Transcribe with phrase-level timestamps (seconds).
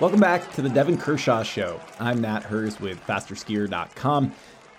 [0.00, 1.78] Welcome back to the Devon Kershaw Show.
[1.98, 4.32] I'm Nat Herz with FasterSkier.com.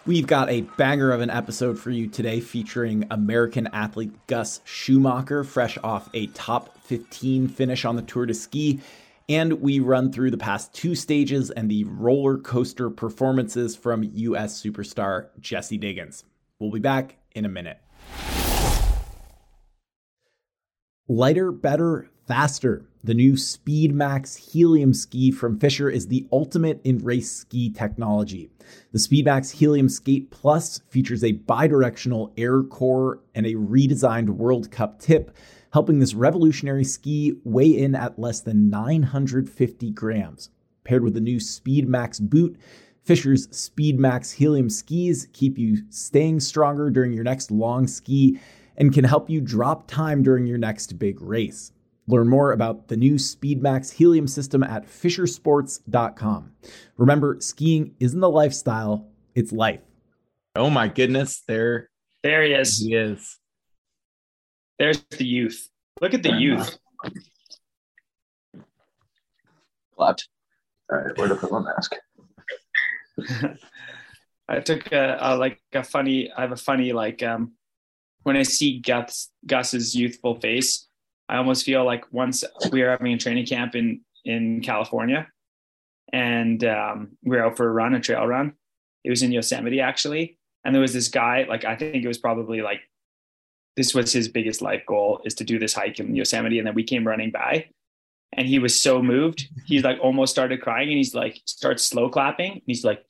[0.07, 5.44] We've got a banger of an episode for you today featuring American athlete Gus Schumacher,
[5.44, 8.80] fresh off a top 15 finish on the Tour de Ski.
[9.30, 14.59] And we run through the past two stages and the roller coaster performances from U.S.
[14.59, 16.23] superstar Jessie Diggins.
[16.58, 17.77] We'll be back in a minute.
[21.08, 22.88] Lighter, better, faster.
[23.04, 28.52] The new Speedmax Helium ski from Fischer is the ultimate in race ski technology.
[28.91, 35.00] The Speedmax Helium Skate Plus features a bidirectional air core and a redesigned World Cup
[35.00, 35.36] tip,
[35.74, 40.52] helping this revolutionary ski weigh in at less than 950 grams.
[40.84, 42.55] Paired with the new Speedmax boot,
[43.02, 48.40] Fischer's Speedmax Helium skis keep you staying stronger during your next long ski
[48.77, 51.72] and can help you drop time during your next big race.
[52.08, 56.52] Learn more about the new Speedmax Helium system at fischersports.com.
[56.98, 59.82] Remember, skiing isn't a lifestyle, it's life.
[60.55, 61.90] Oh my goodness, there
[62.24, 62.77] there he is.
[62.77, 63.38] He is.
[64.78, 65.69] There's the youth.
[66.02, 66.78] Look at the youth.
[69.96, 70.28] Clapped.
[70.91, 71.96] All right, where to put my mask?
[74.47, 76.31] I took a, a, like a funny.
[76.31, 77.53] I have a funny like um
[78.24, 80.88] when I see Gus Gus's youthful face,
[81.31, 85.28] I almost feel like once we were having a training camp in in California,
[86.12, 88.53] and um, we were out for a run, a trail run.
[89.06, 91.46] It was in Yosemite actually, and there was this guy.
[91.47, 92.81] Like I think it was probably like
[93.78, 96.75] this was his biggest life goal is to do this hike in Yosemite, and then
[96.75, 97.69] we came running by,
[98.34, 99.47] and he was so moved.
[99.66, 102.52] He like almost started crying, and he's like starts slow clapping.
[102.52, 103.06] And he's like,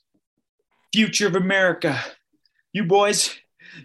[0.94, 1.99] "Future of America,
[2.72, 3.36] you boys."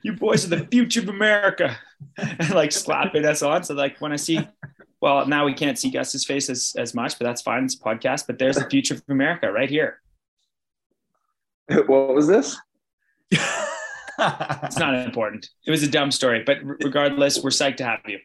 [0.03, 1.79] you boys are the future of America.
[2.19, 3.65] And like slapping us on.
[3.65, 4.47] So like when I see,
[5.01, 7.65] well, now we can't see Gus's face as, as much, but that's fine.
[7.65, 10.01] It's a podcast, but there's the future of America right here.
[11.69, 12.57] What was this?
[13.31, 15.49] it's not important.
[15.67, 18.19] It was a dumb story, but regardless, we're psyched to have you.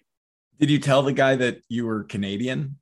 [0.59, 2.77] Did you tell the guy that you were Canadian?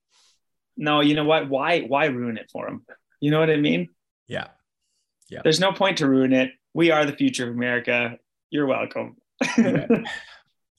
[0.76, 1.50] No, you know what?
[1.50, 2.86] Why why ruin it for him?
[3.22, 3.90] You know what I mean?
[4.28, 4.48] Yeah.
[5.30, 5.42] Yeah.
[5.44, 6.52] There's no point to ruin it.
[6.74, 8.18] We are the future of America.
[8.50, 9.18] You're welcome.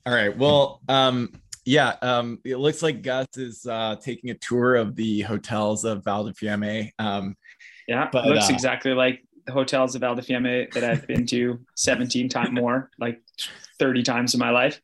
[0.06, 0.36] All right.
[0.36, 1.32] Well, um,
[1.64, 6.04] yeah, um, it looks like Gus is uh, taking a tour of the hotels of
[6.04, 6.90] Val di Fiemme.
[6.98, 7.36] Um,
[7.86, 11.26] yeah, but, looks uh, exactly like the hotels of Val di Fiemme that I've been
[11.26, 13.20] to 17 times more, like
[13.78, 14.80] 30 times in my life.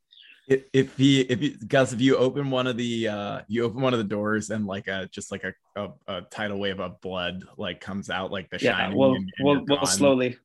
[0.48, 3.80] If, if he, if he, Gus, if you open one of the, uh, you open
[3.80, 7.00] one of the doors and like a, just like a, a, a tidal wave of
[7.00, 8.98] blood like comes out, like the yeah, shining.
[8.98, 10.36] We'll, we'll, we'll slowly,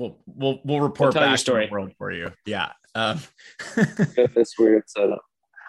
[0.00, 1.68] we'll we'll we'll report we'll tell back your story.
[1.70, 2.32] world for you.
[2.46, 2.72] Yeah.
[2.94, 3.20] Um,
[4.34, 5.22] this weird setup.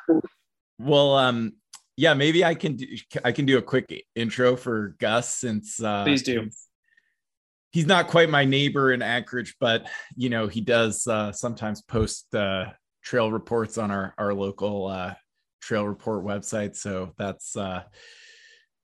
[0.80, 1.54] well, um,
[1.98, 2.88] yeah, maybe I can do
[3.24, 6.50] I can do a quick intro for Gus since uh, please do.
[7.72, 12.34] He's not quite my neighbor in Anchorage, but you know he does uh, sometimes post
[12.34, 12.66] uh,
[13.04, 15.14] trail reports on our our local uh,
[15.62, 16.76] trail report website.
[16.76, 17.84] So that's uh,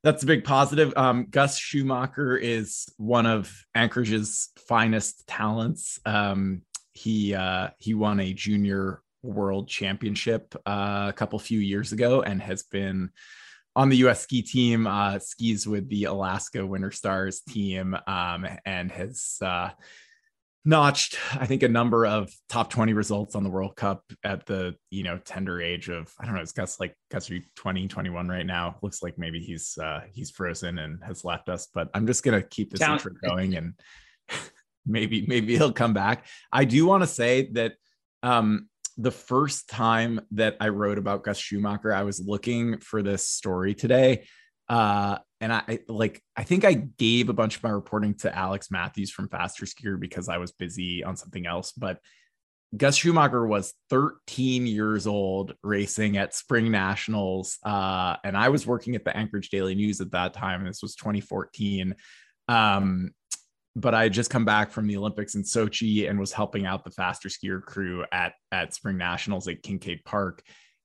[0.04, 0.94] that's a big positive.
[0.96, 6.00] Um, Gus Schumacher is one of Anchorage's finest talents.
[6.06, 6.62] Um,
[6.94, 12.42] he uh, he won a junior world championship uh, a couple few years ago and
[12.42, 13.10] has been
[13.76, 14.22] on the U.S.
[14.22, 14.88] ski team.
[14.88, 19.70] Uh, skis with the Alaska Winter Stars team um, and has uh,
[20.66, 24.76] notched i think a number of top 20 results on the world cup at the
[24.90, 28.46] you know tender age of i don't know it's gus like gus 20 21 right
[28.46, 32.24] now looks like maybe he's uh he's frozen and has left us but i'm just
[32.24, 32.94] gonna keep this Down.
[32.94, 33.74] intro going and
[34.86, 37.74] maybe maybe he'll come back i do want to say that
[38.24, 43.28] um the first time that i wrote about gus schumacher i was looking for this
[43.28, 44.26] story today
[44.70, 48.72] uh and I like I think I gave a bunch of my reporting to Alex
[48.72, 51.72] Matthews from Faster Skier because I was busy on something else.
[51.74, 52.00] But
[52.76, 57.60] Gus Schumacher was 13 years old racing at Spring Nationals.
[57.64, 60.66] Uh, and I was working at the Anchorage Daily News at that time.
[60.66, 61.96] This was 2014.
[62.50, 63.12] Um,
[63.76, 66.84] but I had just come back from the Olympics in Sochi and was helping out
[66.84, 70.42] the Faster Skier crew at at Spring Nationals at Kincaid Park.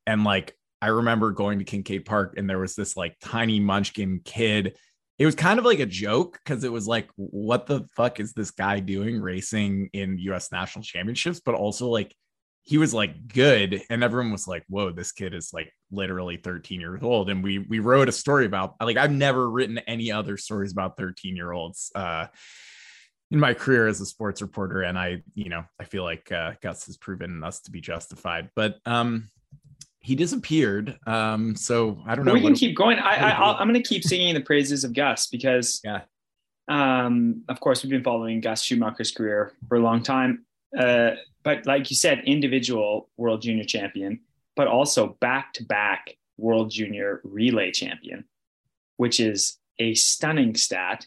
[0.06, 4.20] And like I remember going to Kincaid Park and there was this like tiny munchkin
[4.25, 4.76] kid.
[5.17, 8.32] It was kind of like a joke because it was like, what the fuck is
[8.32, 11.40] this guy doing racing in US national championships?
[11.40, 12.12] But also like
[12.64, 16.81] he was like good and everyone was like, whoa, this kid is like literally 13
[16.81, 17.31] years old.
[17.31, 20.96] And we we wrote a story about like I've never written any other stories about
[20.96, 21.93] 13 year olds.
[21.94, 22.26] Uh
[23.31, 26.52] in my career as a sports reporter and i you know i feel like uh,
[26.62, 29.31] gus has proven us to be justified but um
[30.03, 30.99] he disappeared.
[31.07, 32.35] Um, so I don't know.
[32.35, 32.99] We can keep going.
[32.99, 36.03] I, I am going to keep singing the praises of Gus because, yeah.
[36.69, 40.45] Um, of course, we've been following Gus Schumacher's career for a long time.
[40.77, 41.13] Uh,
[41.43, 44.21] but like you said, individual world junior champion,
[44.57, 48.25] but also back to back world junior relay champion,
[48.97, 51.07] which is a stunning stat.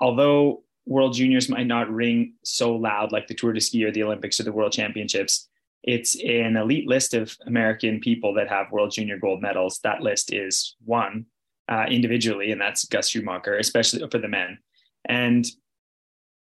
[0.00, 4.02] Although world juniors might not ring so loud like the Tour de Ski or the
[4.02, 5.48] Olympics or the World Championships,
[5.86, 9.80] it's an elite list of American people that have world junior gold medals.
[9.84, 11.26] That list is one
[11.70, 14.58] uh, individually, and that's Gus Schumacher, especially for the men.
[15.04, 15.46] And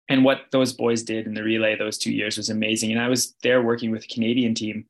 [0.09, 2.91] and what those boys did in the relay those two years was amazing.
[2.91, 4.87] And I was there working with the Canadian team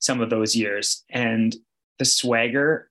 [0.00, 1.54] some of those years, and
[2.00, 2.90] the swagger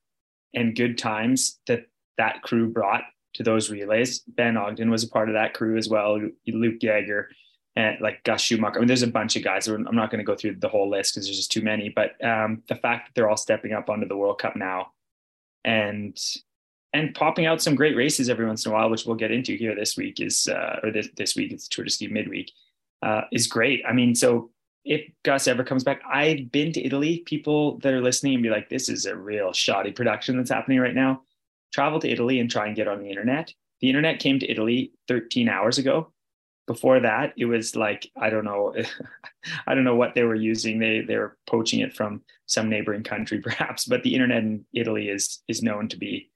[0.54, 1.88] and good times that
[2.18, 3.04] that crew brought
[3.34, 4.20] to those relays.
[4.20, 6.22] Ben Ogden was a part of that crew as well.
[6.48, 7.30] Luke Jager
[7.76, 8.78] and like Gus Schumacher.
[8.78, 9.68] I mean, there's a bunch of guys.
[9.68, 11.90] I'm not going to go through the whole list because there's just too many.
[11.90, 14.92] But um, the fact that they're all stepping up onto the World Cup now,
[15.64, 16.18] and
[16.94, 19.56] and popping out some great races every once in a while, which we'll get into
[19.56, 22.52] here this week is uh, or this this week it's Tour de Ski midweek
[23.02, 23.84] uh, is great.
[23.88, 24.52] I mean, so
[24.84, 27.20] if Gus ever comes back, I've been to Italy.
[27.26, 30.80] People that are listening and be like, "This is a real shoddy production that's happening
[30.80, 31.24] right now."
[31.72, 33.54] Travel to Italy and try and get on the internet.
[33.80, 36.12] The internet came to Italy 13 hours ago.
[36.72, 38.74] Before that, it was like I don't know,
[39.68, 40.80] I don't know what they were using.
[40.80, 43.84] They they were poaching it from some neighboring country, perhaps.
[43.86, 46.32] But the internet in Italy is is known to be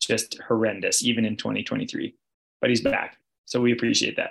[0.00, 2.14] just horrendous, even in 2023.
[2.62, 4.30] But he's back, so we appreciate that.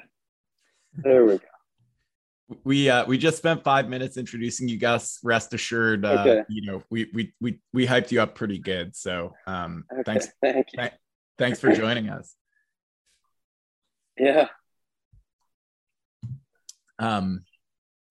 [0.98, 1.46] There we go
[2.64, 5.20] we uh we just spent five minutes introducing you guys.
[5.24, 6.44] rest assured uh okay.
[6.50, 10.04] you know we we we we hyped you up pretty good so um okay.
[10.06, 10.80] thanks Thank you.
[10.80, 10.94] Th-
[11.38, 12.36] thanks for joining us
[14.18, 14.48] yeah
[17.00, 17.44] um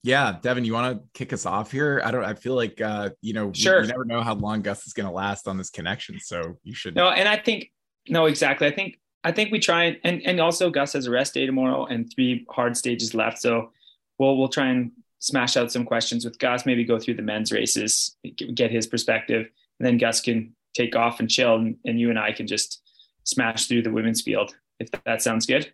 [0.02, 3.10] yeah devin you want to kick us off here i don't i feel like uh
[3.20, 5.56] you know sure we, we never know how long gus is going to last on
[5.56, 7.70] this connection so you should no and i think
[8.08, 11.10] no exactly i think i think we try and and, and also gus has a
[11.10, 13.70] rest day tomorrow and three hard stages left so
[14.18, 14.90] we'll we'll try and
[15.22, 16.66] smash out some questions with Gus.
[16.66, 18.16] Maybe go through the men's races,
[18.54, 19.48] get his perspective,
[19.78, 22.82] and then Gus can take off and chill, and, and you and I can just
[23.24, 25.72] smash through the women's field if that sounds good.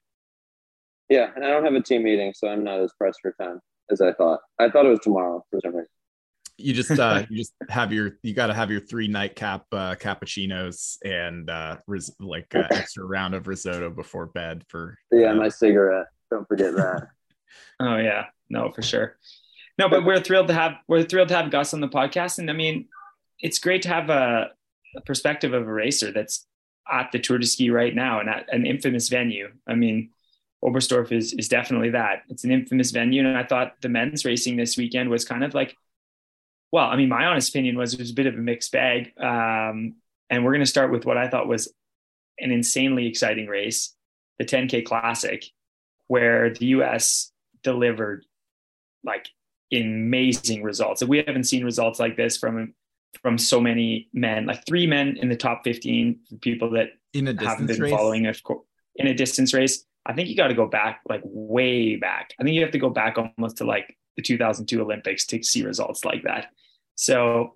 [1.09, 3.61] Yeah, and I don't have a team meeting, so I'm not as pressed for time
[3.91, 4.41] as I thought.
[4.59, 5.89] I thought it was tomorrow for some reason.
[6.59, 9.95] You just uh you just have your you got to have your three nightcap uh,
[9.95, 15.35] cappuccinos and uh ris- like uh, extra round of risotto before bed for yeah uh,
[15.35, 16.07] my cigarette.
[16.31, 17.09] Don't forget that.
[17.81, 19.17] Oh yeah, no, for sure.
[19.79, 22.51] No, but we're thrilled to have we're thrilled to have Gus on the podcast, and
[22.51, 22.89] I mean,
[23.39, 24.51] it's great to have a,
[24.97, 26.47] a perspective of a racer that's
[26.91, 29.49] at the Tour de Ski right now and at an infamous venue.
[29.67, 30.11] I mean,
[30.65, 32.23] Oberstdorf is is definitely that.
[32.29, 35.55] It's an infamous venue, and I thought the men's racing this weekend was kind of
[35.55, 35.77] like,
[36.73, 39.13] well, I mean, my honest opinion was it was a bit of a mixed bag.
[39.19, 39.97] Um,
[40.31, 41.73] and we're going to start with what I thought was
[42.39, 43.95] an insanely exciting race,
[44.39, 45.45] the 10K Classic,
[46.07, 47.33] where the U.S
[47.63, 48.25] delivered
[49.05, 49.29] like
[49.73, 51.03] amazing results.
[51.05, 52.75] We haven't seen results like this from
[53.23, 57.45] from so many men, like three men in the top 15 people that in a
[57.45, 57.91] haven't been race?
[57.91, 58.35] following a,
[58.97, 59.85] in a distance race.
[60.09, 62.33] I think you got to go back like way back.
[62.41, 65.63] I think you have to go back almost to like the 2002 Olympics to see
[65.65, 66.47] results like that.
[66.95, 67.55] So,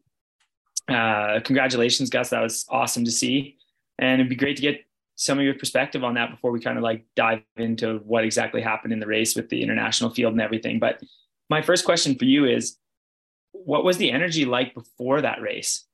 [0.89, 2.31] uh, congratulations, Gus.
[2.31, 3.57] That was awesome to see.
[3.99, 4.85] And it'd be great to get
[5.17, 8.61] some of your perspective on that before we kind of like dive into what exactly
[8.61, 10.79] happened in the race with the international field and everything.
[10.79, 11.01] But
[11.49, 12.77] my first question for you is
[13.53, 15.85] what was the energy like before that race?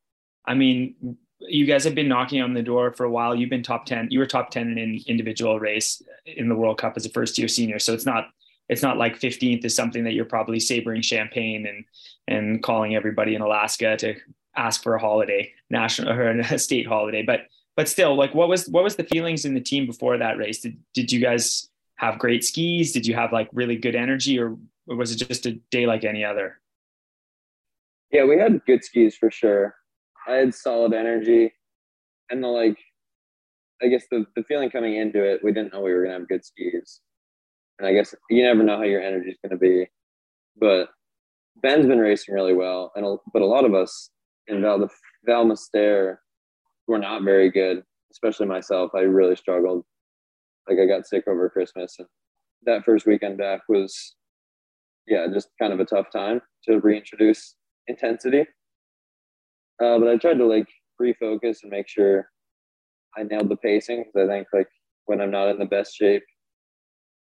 [0.46, 3.35] I mean, you guys have been knocking on the door for a while.
[3.35, 4.09] You've been top 10.
[4.11, 7.38] You were top 10 in an individual race in the World Cup as a first
[7.38, 7.78] year senior.
[7.78, 8.28] So it's not
[8.68, 11.85] it's not like 15th is something that you're probably savoring champagne and
[12.26, 14.14] and calling everybody in Alaska to
[14.57, 17.23] ask for a holiday, national or a state holiday.
[17.23, 17.42] But
[17.76, 20.61] but still, like, what was what was the feelings in the team before that race?
[20.61, 22.92] Did did you guys have great skis?
[22.92, 24.57] Did you have like really good energy, or,
[24.88, 26.61] or was it just a day like any other?
[28.11, 29.77] Yeah, we had good skis for sure.
[30.28, 31.52] I had solid energy,
[32.30, 32.76] and the like.
[33.82, 36.28] I guess the the feeling coming into it, we didn't know we were gonna have
[36.28, 37.00] good skis,
[37.78, 39.87] and I guess you never know how your energy is gonna be.
[40.61, 40.88] But
[41.62, 44.11] Ben's been racing really well, and but a lot of us
[44.49, 44.88] in Val
[45.28, 46.16] Valmister
[46.88, 47.82] were not very good,
[48.12, 48.92] especially myself.
[48.94, 49.85] I really struggled.
[50.68, 52.08] Like I got sick over Christmas, and
[52.64, 54.16] that first weekend back was,
[55.06, 57.56] yeah, just kind of a tough time to reintroduce
[57.87, 58.44] intensity.
[59.82, 60.68] Uh, but I tried to like
[61.00, 62.28] refocus and make sure
[63.16, 64.68] I nailed the pacing because I think like
[65.06, 66.23] when I'm not in the best shape,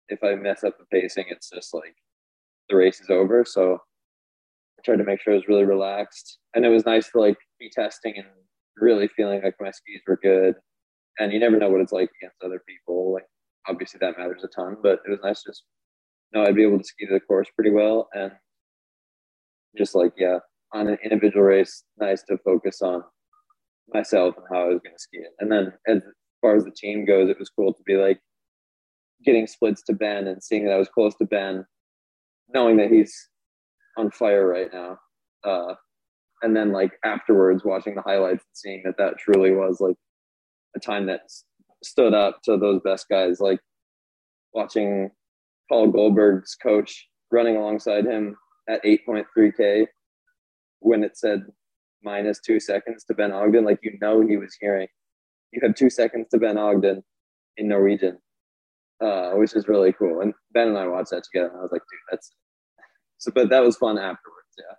[0.10, 1.96] if I mess up the pacing, it's just like
[2.70, 3.44] the race is over.
[3.46, 6.40] So I tried to make sure I was really relaxed.
[6.54, 8.28] And it was nice to like be testing and
[8.78, 10.56] really feeling like my skis were good.
[11.20, 13.14] And you never know what it's like against other people.
[13.14, 13.26] Like
[13.68, 15.64] obviously that matters a ton, but it was nice just
[16.36, 18.10] know I'd be able to ski the course pretty well.
[18.14, 18.32] And
[19.78, 20.40] just like, yeah,
[20.76, 23.02] on an individual race, nice to focus on
[23.94, 25.32] myself and how I was going to ski it.
[25.40, 26.02] And then as
[26.42, 28.20] far as the team goes, it was cool to be like
[29.24, 31.66] getting splits to Ben and seeing that I was close to Ben,
[32.54, 33.30] knowing that he's
[33.98, 34.98] on fire right now.
[35.46, 35.76] Uh,
[36.42, 39.96] and then like afterwards, watching the highlights and seeing that that truly was like
[40.76, 41.22] a time that
[41.84, 43.40] stood up to those best guys.
[43.40, 43.62] Like
[44.54, 45.10] watching
[45.72, 48.36] Pål Golberg's coach running alongside him
[48.68, 49.88] at 8.3k
[50.86, 51.44] when it said
[52.04, 54.88] minus two seconds to Ben Ogden, like you know he was hearing.
[55.52, 57.04] You have two seconds to Ben Ogden
[57.58, 58.20] in Norwegian,
[59.02, 60.22] uh, which is really cool.
[60.22, 62.32] And Ben and I watched that together, and I was like, dude, that's
[63.18, 63.32] so.
[63.34, 64.76] But that was fun afterwards, yeah.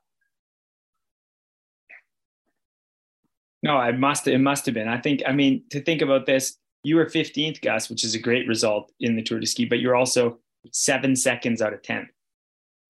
[3.64, 4.28] No, I must.
[4.28, 4.88] It must have been.
[4.88, 5.22] I think.
[5.26, 8.92] I mean, to think about this, you were 15th, Gus, which is a great result
[9.00, 10.38] in the Tour de Ski, but you're also
[10.72, 12.08] seven seconds out of 10.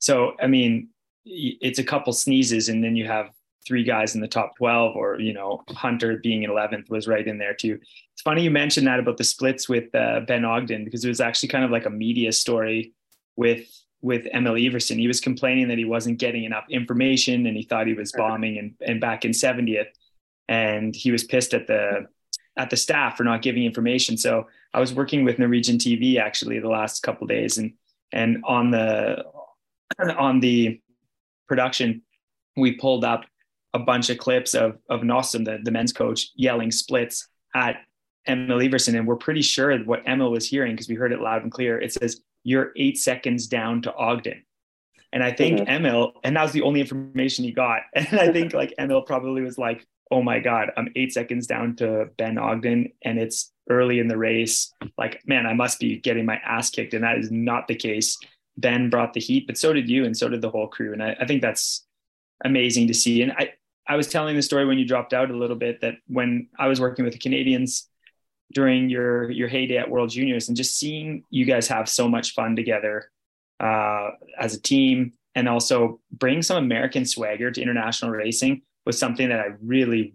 [0.01, 0.91] So, I mean,
[1.27, 3.31] it's a couple sneezes, and then you have
[3.67, 7.37] three guys in the top 12 or you know hunter being 11th was right in
[7.37, 7.79] there too.
[8.13, 11.21] It's funny you mentioned that about the splits with uh, ben ogden because it was
[11.21, 12.93] actually kind of like a media story
[13.35, 13.67] with
[14.03, 17.87] with emil iversen he was complaining that he wasn't getting enough information and he thought
[17.87, 19.89] he was bombing and, and back in 70th
[20.49, 22.07] and he was pissed at the
[22.59, 24.17] at the staff for not giving information.
[24.17, 27.73] So i was working with norwegian tv actually the last couple days and
[28.13, 29.25] and on the
[30.19, 30.81] on the
[31.49, 32.03] production
[32.57, 33.25] we pulled up
[33.75, 37.77] a bunch of clips of of Nossum, the, the men's coach, yelling splits at
[38.27, 41.43] Emil Iversen, and we're pretty sure what Emil was hearing because we heard it loud
[41.43, 41.79] and clear.
[41.79, 44.43] It says you're eight seconds down to Ogden,
[45.13, 45.71] and I think mm-hmm.
[45.71, 47.83] Emil, and that was the only information he got.
[47.95, 51.77] And I think like Emil probably was like, "Oh my god, I'm eight seconds down
[51.77, 54.73] to Ben Ogden, and it's early in the race.
[54.97, 58.19] Like, man, I must be getting my ass kicked." And that is not the case.
[58.57, 60.93] Ben brought the heat, but so did you, and so did the whole crew.
[60.93, 61.85] And I, I think that's
[62.45, 63.23] amazing to see.
[63.23, 63.53] And I,
[63.87, 66.69] I was telling the story when you dropped out a little bit that when I
[66.69, 67.89] was working with the Canadians
[68.53, 72.33] during your your heyday at World Juniors and just seeing you guys have so much
[72.33, 73.11] fun together
[73.61, 79.29] uh, as a team and also bring some American swagger to international racing was something
[79.29, 80.15] that I really,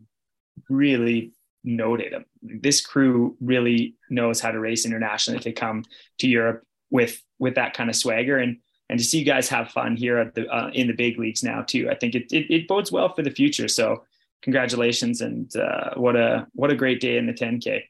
[0.69, 1.33] really
[1.63, 2.13] noted.
[2.41, 5.83] This crew really knows how to race internationally if they come
[6.19, 8.57] to Europe with with that kind of swagger and
[8.89, 11.43] and to see you guys have fun here at the uh, in the big leagues
[11.43, 11.89] now too.
[11.89, 13.69] I think it, it, it bodes well for the future.
[13.69, 14.03] So
[14.41, 17.83] congratulations and uh, what a what a great day in the 10k.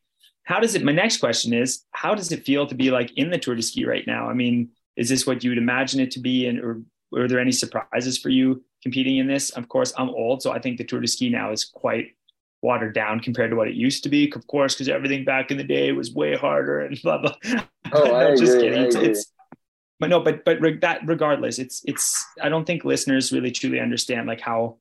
[0.44, 0.84] How does it?
[0.84, 3.62] My next question is, how does it feel to be like in the Tour de
[3.62, 4.28] Ski right now?
[4.28, 6.82] I mean, is this what you would imagine it to be, and or
[7.16, 9.52] are there any surprises for you competing in this?
[9.52, 12.16] Of course, I'm old, so I think the Tour de Ski now is quite
[12.62, 14.32] watered down compared to what it used to be.
[14.34, 17.36] Of course, because everything back in the day was way harder and blah blah.
[17.94, 18.84] Oh, no, I just agree, kidding.
[18.86, 19.34] It's, it's,
[20.00, 22.26] but no, but but that regardless, it's it's.
[22.42, 24.78] I don't think listeners really truly understand like how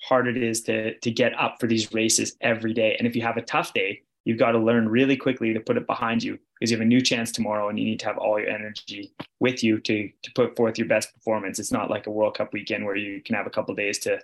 [0.00, 2.94] hard it is to to get up for these races every day.
[2.96, 5.76] And if you have a tough day, you've got to learn really quickly to put
[5.76, 8.18] it behind you because you have a new chance tomorrow, and you need to have
[8.18, 11.58] all your energy with you to to put forth your best performance.
[11.58, 14.20] It's not like a World Cup weekend where you can have a couple days to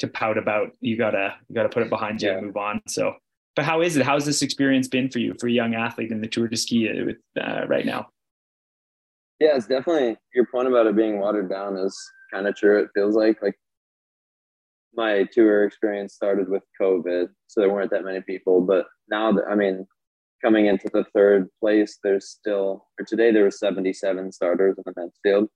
[0.00, 0.72] to pout about.
[0.80, 2.38] You gotta you gotta put it behind you yeah.
[2.38, 2.82] and move on.
[2.88, 3.14] So,
[3.54, 4.04] but how is it?
[4.04, 6.88] How's this experience been for you for a young athlete in the Tour de Ski
[7.40, 8.08] uh, right now?
[9.38, 11.96] Yeah, it's definitely your point about it being watered down is
[12.32, 12.82] kind of true.
[12.82, 13.58] It feels like like
[14.94, 18.60] my tour experience started with COVID, so there weren't that many people.
[18.60, 19.86] But now, that, I mean,
[20.42, 24.92] coming into the third place, there's still or today there were 77 starters in the
[24.96, 25.48] men's field,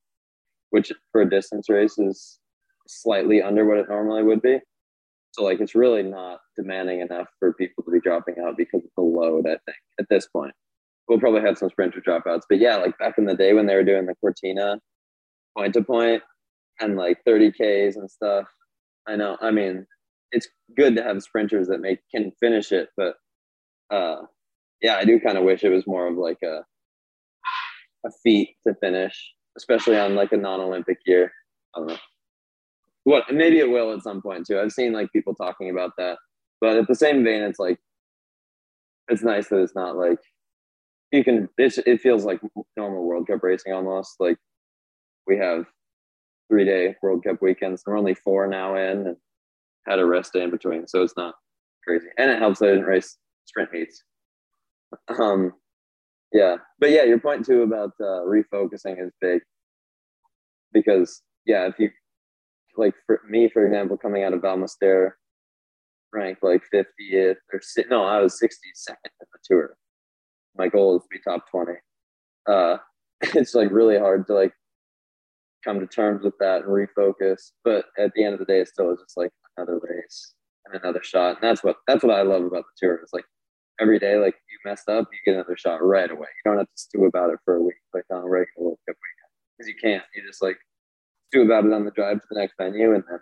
[0.71, 2.39] which for a distance race is
[2.87, 4.59] slightly under what it normally would be.
[5.33, 8.91] So like it's really not demanding enough for people to be dropping out because of
[8.97, 9.47] the load.
[9.47, 10.55] I think at this point
[11.09, 12.43] we'll probably have some sprinter dropouts.
[12.49, 14.79] But yeah, like back in the day when they were doing the Cortina
[15.57, 16.23] point to point
[16.81, 18.47] and like 30 Ks and stuff.
[19.07, 19.37] I know.
[19.41, 19.87] I mean,
[20.33, 23.17] it's good to have sprinters that make can finish it, but
[23.91, 24.23] uh
[24.83, 26.65] yeah, I do kind of wish it was more of like a
[28.07, 31.33] a feat to finish, especially on like a non-Olympic year.
[31.75, 31.97] I don't know.
[33.05, 34.59] What maybe it will at some point too.
[34.59, 36.19] I've seen like people talking about that,
[36.61, 37.79] but at the same vein, it's like
[39.09, 40.19] it's nice that it's not like
[41.13, 42.41] you can it feels like
[42.77, 44.17] normal world cup racing almost.
[44.19, 44.39] Like
[45.27, 45.67] we have
[46.51, 47.83] three day world cup weekends.
[47.87, 49.17] We're only four now in and
[49.87, 51.35] had a rest day in between so it's not
[51.87, 52.07] crazy.
[52.19, 54.03] And it helps that i didn't race sprint meets.
[55.19, 55.53] Um
[56.33, 56.57] yeah.
[56.79, 59.41] But yeah your point too about uh, refocusing is big
[60.73, 61.91] because yeah if you
[62.77, 65.13] like for me, for example, coming out of Val Müstair,
[66.13, 69.77] ranked like 50th or no, I was 62nd in the tour.
[70.57, 71.73] My goal is to be top 20.
[72.49, 72.77] Uh,
[73.35, 74.53] it's like really hard to like
[75.65, 77.53] come to terms with that and refocus.
[77.65, 80.35] But at the end of the day, it's still just like another race
[80.67, 81.37] and another shot.
[81.41, 82.97] And that's what that's what I love about the tour.
[83.03, 83.25] It's like
[83.81, 86.29] every day, like you messed up, you get another shot right away.
[86.29, 88.79] You don't have to stew about it for a week, like on a regular World
[88.89, 90.05] Cup weekend, because you can't.
[90.15, 90.59] You just like
[91.43, 93.19] about it on the drive to the next venue, and then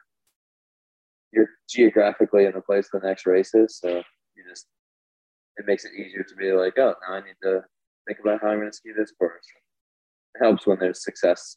[1.33, 3.78] you're geographically in the place the next race is.
[3.78, 4.66] So you just
[5.57, 7.61] it makes it easier to be like, oh, now I need to
[8.07, 9.47] think about how I'm going to ski this course.
[10.35, 11.57] It helps when there's success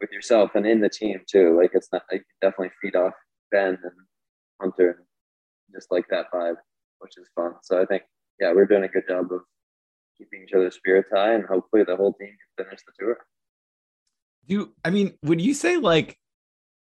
[0.00, 1.56] with yourself and in the team too.
[1.60, 3.14] Like it's not you definitely feed off
[3.50, 3.92] Ben and
[4.60, 5.06] Hunter and
[5.74, 6.56] just like that vibe,
[6.98, 7.52] which is fun.
[7.62, 8.02] So I think
[8.40, 9.40] yeah, we're doing a good job of
[10.18, 13.18] keeping each other's spirits high and hopefully the whole team can finish the tour.
[14.48, 16.18] Do I mean would you say like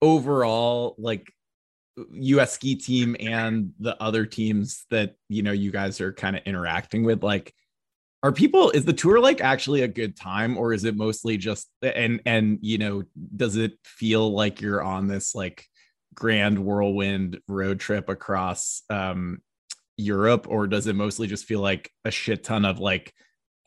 [0.00, 1.32] overall like
[2.12, 6.42] US ski team and the other teams that you know you guys are kind of
[6.44, 7.54] interacting with like
[8.22, 11.68] are people is the tour like actually a good time or is it mostly just
[11.82, 13.02] and and you know
[13.36, 15.66] does it feel like you're on this like
[16.14, 19.38] grand whirlwind road trip across um
[19.96, 23.12] Europe or does it mostly just feel like a shit ton of like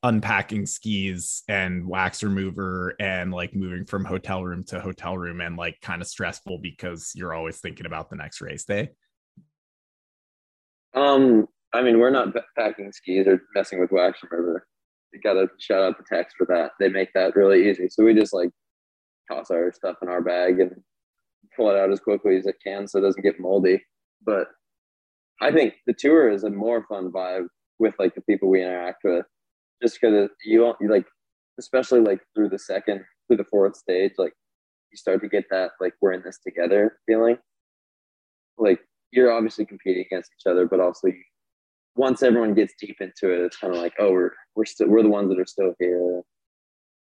[0.03, 5.57] unpacking skis and wax remover and like moving from hotel room to hotel room and
[5.57, 8.89] like kind of stressful because you're always thinking about the next race day?
[10.93, 14.65] Um I mean, we're not packing skis or messing with wax remover.
[15.11, 16.71] You gotta shout out the text for that.
[16.79, 17.89] They make that really easy.
[17.89, 18.51] So we just like
[19.29, 20.71] toss our stuff in our bag and
[21.55, 23.83] pull it out as quickly as it can so it doesn't get moldy.
[24.25, 24.47] But
[25.41, 27.47] I think the tour is a more fun vibe
[27.79, 29.25] with like the people we interact with,
[29.81, 31.05] just because you you like,
[31.59, 34.33] especially like through the second through the fourth stage, like
[34.91, 37.37] you start to get that like we're in this together feeling.
[38.57, 38.79] Like
[39.11, 41.23] you're obviously competing against each other, but also you
[41.95, 45.03] once everyone gets deep into it, it's kind of like, oh, we're we're still we're
[45.03, 46.21] the ones that are still here.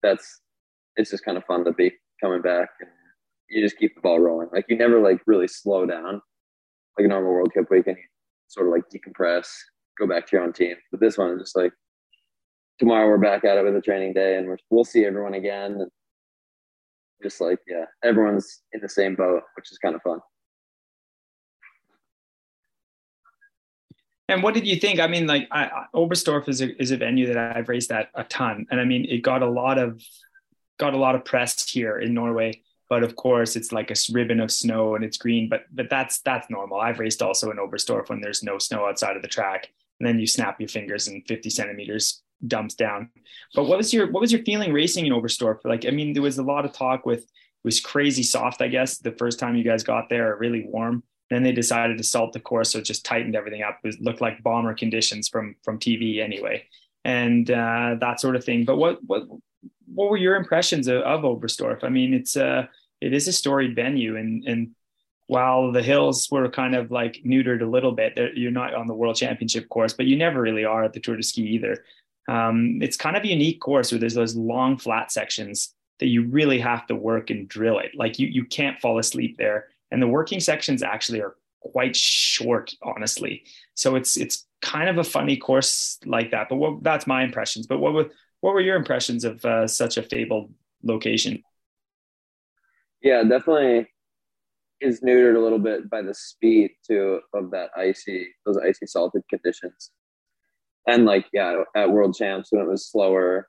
[0.04, 0.41] That's
[0.96, 1.91] it's just kind of fun to be
[2.22, 2.89] coming back and
[3.50, 4.50] you just keep the ball rolling.
[4.54, 6.22] Like you never like really slow down
[6.98, 7.98] like a normal World Cup weekend.
[7.98, 8.04] You
[8.48, 9.48] sort of like decompress,
[9.98, 10.76] go back to your own team.
[10.91, 11.72] But this one is just like
[12.80, 15.74] tomorrow we're back at it with a training day and we're, we'll see everyone again.
[15.74, 15.92] And
[17.22, 20.20] just like yeah, everyone's in the same boat, which is kind of fun.
[24.30, 25.00] And what did you think?
[25.00, 28.24] I mean, like I, Oberstdorf is a is a venue that I've raised at a
[28.24, 30.02] ton, and I mean, it got a lot of
[30.78, 32.62] got a lot of press here in Norway.
[32.89, 35.50] But of course, it's like a ribbon of snow and it's green.
[35.50, 36.80] But but that's that's normal.
[36.80, 39.68] I've raced also in Oberstdorf when there's no snow outside of the track,
[40.00, 43.10] and then you snap your fingers and 50 centimeters dumps down.
[43.54, 45.60] But what was your what was your feeling racing in Oberstdorf?
[45.63, 48.69] Like, I mean, there was a lot of talk with it was crazy soft, I
[48.69, 51.04] guess, the first time you guys got there, really warm.
[51.30, 53.80] Then they decided to salt the course, so it just tightened everything up.
[53.84, 56.65] It looked like bomber conditions from from TV anyway,
[57.04, 58.65] and uh, that sort of thing.
[58.65, 59.23] But what what
[59.93, 61.84] what were your impressions of, of Oberstdorf?
[61.84, 62.65] I mean, it's uh
[63.02, 64.75] it is a storied venue, and and
[65.28, 68.95] while the hills were kind of like neutered a little bit, you're not on the
[68.95, 71.84] World Championship course, but you never really are at the Tour de Ski either.
[72.30, 76.28] Um, it's kind of a unique course where there's those long flat sections that you
[76.28, 77.92] really have to work and drill it.
[77.96, 79.70] Like you you can't fall asleep there.
[79.89, 83.44] And the working sections actually are quite short honestly.
[83.74, 87.65] So it's it's kind of a funny course like that but what, that's my impressions.
[87.65, 88.10] But what were
[88.42, 91.42] what were your impressions of uh, such a fabled location?
[93.02, 93.88] Yeah definitely
[94.82, 99.24] is neutered a little bit by the speed too of that icy those icy salted
[99.32, 99.89] conditions
[100.88, 103.48] and like yeah at world champs when it was slower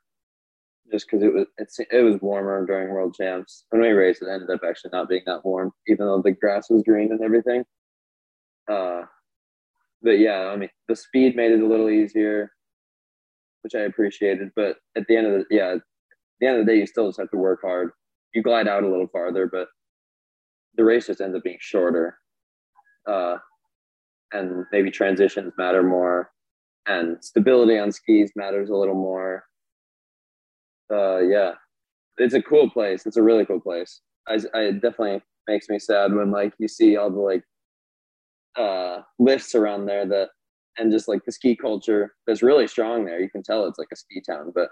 [0.91, 3.65] just because it was it's, it was warmer during World Champs.
[3.69, 6.69] When we raced, it ended up actually not being that warm, even though the grass
[6.69, 7.63] was green and everything.
[8.69, 9.03] Uh,
[10.01, 12.51] but yeah, I mean, the speed made it a little easier,
[13.61, 14.49] which I appreciated.
[14.55, 15.75] But at the end of the yeah,
[16.39, 17.91] the end of the day, you still just have to work hard.
[18.33, 19.67] You glide out a little farther, but
[20.75, 22.17] the race just ends up being shorter.
[23.07, 23.37] Uh,
[24.33, 26.31] and maybe transitions matter more,
[26.87, 29.43] and stability on skis matters a little more
[30.91, 31.53] uh, yeah,
[32.17, 33.05] it's a cool place.
[33.05, 34.01] It's a really cool place.
[34.27, 37.43] I, I definitely makes me sad when like you see all the like
[38.57, 40.29] uh lifts around there that
[40.77, 43.19] and just like the ski culture that's really strong there.
[43.19, 44.69] You can tell it's like a ski town, but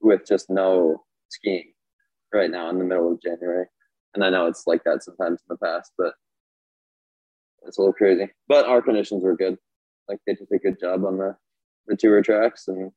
[0.00, 1.72] with just no skiing
[2.32, 3.66] right now in the middle of January.
[4.14, 6.12] And I know it's like that sometimes in the past, but
[7.66, 8.30] it's a little crazy.
[8.48, 9.56] But our conditions were good.
[10.08, 11.36] Like they did a good job on the
[11.86, 12.92] the tour tracks, and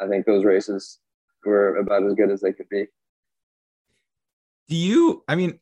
[0.00, 0.98] I think those races
[1.44, 2.86] were about as good as they could be.
[4.68, 5.58] Do you, I mean,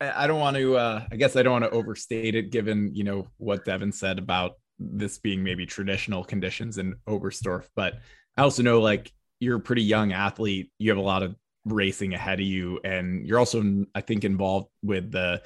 [0.00, 0.76] I don't want to.
[0.76, 4.18] Uh, I guess I don't want to overstate it, given you know what Devin said
[4.18, 7.66] about this being maybe traditional conditions in Oberstdorf.
[7.76, 8.00] But
[8.36, 10.70] I also know like you're a pretty young athlete.
[10.78, 14.68] You have a lot of racing ahead of you, and you're also, I think, involved
[14.82, 15.42] with the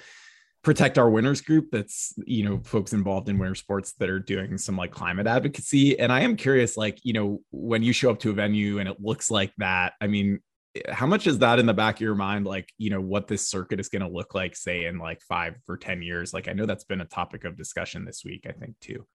[0.65, 4.57] protect our winters group that's you know folks involved in winter sports that are doing
[4.57, 5.99] some like climate advocacy.
[5.99, 8.89] And i am curious like you know when you show up to a venue and
[8.89, 10.41] it looks like that i mean
[10.89, 12.47] how much is that in the back of your mind?
[12.47, 15.55] Like you know what this circuit is going to look like say in like five
[15.69, 16.35] or ten years?
[16.35, 19.07] Like i know that's been a topic of discussion this week i think too.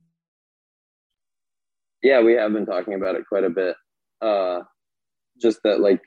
[2.02, 3.76] Yeah we have been talking about it quite a bit.
[4.22, 4.62] Uh
[5.42, 6.02] just that like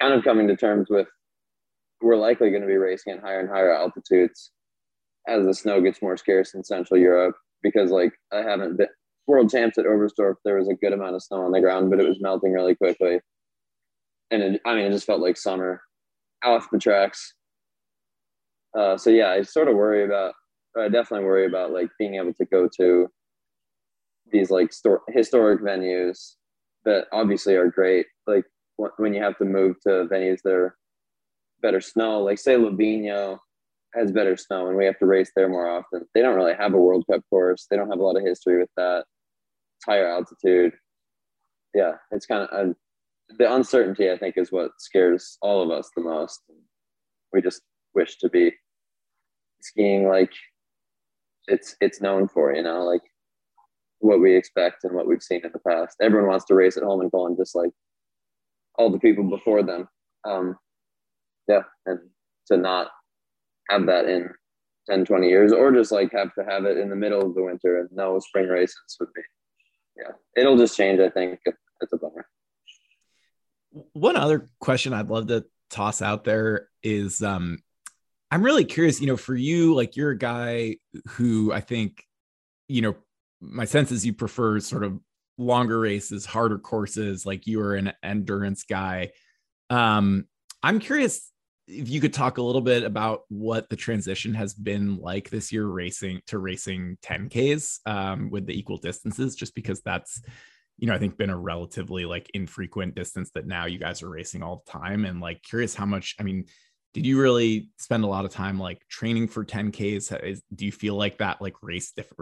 [0.00, 1.08] kind of coming to terms with
[2.02, 4.50] we're likely going to be racing at higher and higher altitudes
[5.26, 8.88] as the snow gets more scarce in Central Europe because like I haven't been
[9.26, 10.34] world champs at Oberstdorf.
[10.44, 12.74] There was a good amount of snow on the ground, but it was melting really
[12.74, 13.20] quickly.
[14.30, 15.82] And it, I mean, it just felt like summer
[16.44, 17.34] off the tracks.
[18.78, 20.34] Uh, so yeah, I sort of worry about,
[20.76, 23.08] I definitely worry about like being able to go to
[24.32, 26.34] these like sto- historic venues
[26.84, 28.06] that obviously are great.
[28.26, 28.44] Like
[28.76, 30.76] when you have to move to venues that are
[31.62, 33.38] better snow, like say Livigno
[33.94, 36.02] has better snow and we have to race there more often.
[36.14, 37.66] They don't really have a World Cup course.
[37.70, 39.04] They don't have a lot of history with that.
[39.78, 40.72] It's higher altitude.
[41.74, 42.72] Yeah, it's kind of uh,
[43.38, 44.10] the uncertainty.
[44.10, 46.40] I think is what scares all of us the most.
[47.32, 47.62] We just
[47.94, 48.52] wish to be
[49.60, 50.32] skiing like
[51.48, 52.54] it's it's known for.
[52.54, 53.02] You know, like
[53.98, 55.96] what we expect and what we've seen in the past.
[56.00, 57.70] Everyone wants to race at Holmenkollen just like
[58.78, 59.88] all the people before them.
[60.24, 60.56] Um,
[61.48, 61.98] yeah, and
[62.48, 62.88] to not
[63.68, 64.30] have that in
[64.88, 67.42] 10, 20 years, or just like have to have it in the middle of the
[67.42, 69.22] winter and no spring races would be,
[69.96, 71.00] yeah, it'll just change.
[71.00, 72.26] I think it's a bummer.
[73.92, 77.58] One other question I'd love to toss out there is, um,
[78.30, 80.76] I'm really curious, you know, for you, like you're a guy
[81.10, 82.04] who I think,
[82.68, 82.96] you know,
[83.40, 84.98] my sense is you prefer sort of
[85.38, 89.10] longer races, harder courses, like you are an endurance guy.
[89.70, 90.26] Um,
[90.62, 91.30] I'm curious
[91.66, 95.52] if you could talk a little bit about what the transition has been like this
[95.52, 100.22] year racing to racing 10ks um, with the equal distances just because that's
[100.76, 104.10] you know i think been a relatively like infrequent distance that now you guys are
[104.10, 105.04] racing all the time.
[105.04, 106.44] And like curious how much i mean
[106.92, 110.70] did you really spend a lot of time like training for 10ks is, do you
[110.70, 112.12] feel like that like race diff-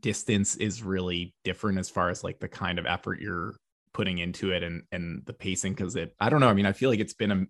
[0.00, 3.56] distance is really different as far as like the kind of effort you're
[3.94, 5.72] putting into it and and the pacing?
[5.72, 7.46] Because it i don't know i mean i feel like it's been a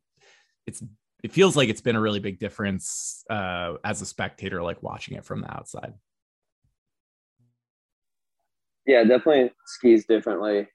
[0.66, 0.82] it's
[1.22, 5.16] it feels like it's been a really big difference uh, as a spectator, like watching
[5.16, 5.94] it from the outside.
[8.86, 10.66] Yeah, definitely skis differently,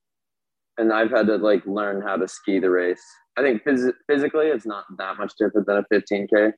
[0.78, 3.04] and I've had to like learn how to ski the race.
[3.38, 6.54] I think phys- physically, it's not that much different than a 15k.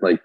[0.00, 0.20] Like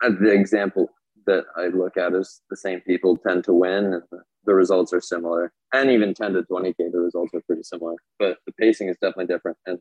[0.00, 0.88] the example
[1.26, 4.94] that I look at is the same people tend to win, and the, the results
[4.94, 5.52] are similar.
[5.74, 7.96] And even 10 to 20k, the results are pretty similar.
[8.18, 9.78] But the pacing is definitely different, and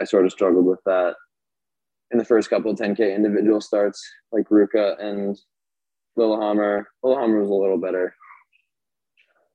[0.00, 1.14] I sort of struggled with that
[2.10, 5.38] in the first couple of 10K individual starts, like Ruka and
[6.16, 6.88] Lillehammer.
[7.02, 8.14] Lillehammer was a little better.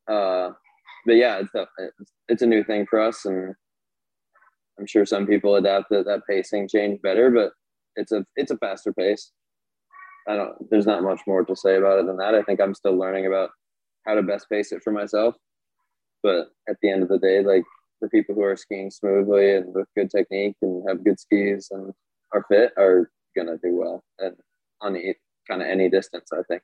[0.08, 0.52] Uh,
[1.06, 1.68] but yeah, it's a,
[2.30, 3.54] it's a new thing for us, and
[4.80, 7.52] I'm sure some people adapt that pacing change better, but
[7.96, 9.32] it's a it's a faster pace.
[10.28, 10.54] I don't.
[10.70, 12.36] There's not much more to say about it than that.
[12.36, 13.52] I think I'm still learning about
[14.06, 15.36] how to best pace it for myself.
[16.24, 17.64] But at the end of the day, like
[18.02, 21.94] the people who are skiing smoothly and with good technique and have good skis and
[22.34, 24.36] are fit are gonna do well and
[24.82, 24.98] on
[25.48, 26.32] kind of any distance.
[26.32, 26.62] I think.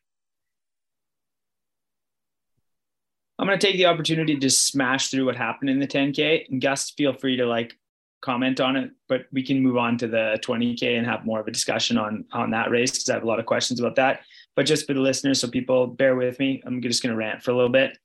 [3.40, 6.46] I'm gonna take the opportunity to smash through what happened in the 10K.
[6.50, 7.76] And Gus, feel free to like
[8.22, 11.48] comment on it, but we can move on to the 20K and have more of
[11.48, 14.22] a discussion on on that race because I have a lot of questions about that.
[14.56, 17.52] But just for the listeners, so people bear with me, I'm just gonna rant for
[17.52, 17.98] a little bit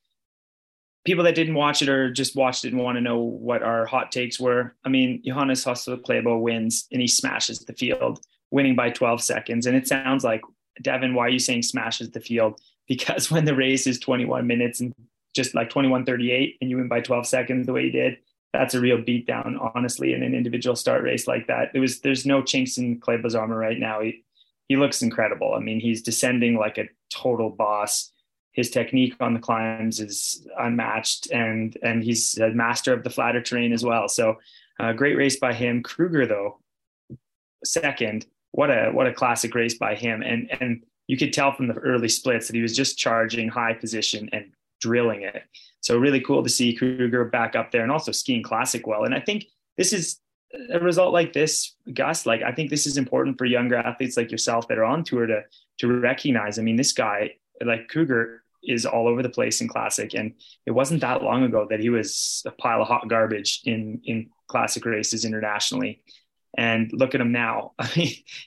[1.06, 3.86] people that didn't watch it or just watched it and want to know what our
[3.86, 4.74] hot takes were.
[4.84, 9.66] I mean, Johannes Høsflot Klæbo wins and he smashes the field, winning by 12 seconds.
[9.66, 10.42] And it sounds like,
[10.82, 12.60] Devin, why are you saying smashes the field?
[12.88, 14.94] Because when the race is 21 minutes and
[15.34, 18.18] just like 21:38 and you win by 12 seconds the way you did,
[18.52, 21.72] that's a real beatdown, honestly, in an individual start race like that.
[21.74, 24.02] It was there's no chinks in Klæbo's armor right now.
[24.02, 24.24] He
[24.68, 25.54] he looks incredible.
[25.54, 28.12] I mean, he's descending like a total boss
[28.56, 33.40] his technique on the climbs is unmatched and and he's a master of the flatter
[33.40, 34.08] terrain as well.
[34.08, 34.36] So
[34.80, 35.82] uh, great race by him.
[35.82, 36.58] Kruger though
[37.64, 38.26] second.
[38.52, 40.22] What a what a classic race by him.
[40.22, 43.74] And and you could tell from the early splits that he was just charging high
[43.74, 45.42] position and drilling it.
[45.80, 49.04] So really cool to see kruger back up there and also skiing classic well.
[49.04, 49.44] And i think
[49.76, 50.20] this is
[50.70, 54.30] a result like this, Gus, like I think this is important for younger athletes like
[54.30, 55.42] yourself that are on tour to
[55.78, 56.58] to recognize.
[56.58, 60.34] I mean, this guy, like Kruger, is all over the place in classic, and
[60.66, 64.30] it wasn't that long ago that he was a pile of hot garbage in in
[64.48, 66.02] classic races internationally.
[66.58, 67.72] And look at him now.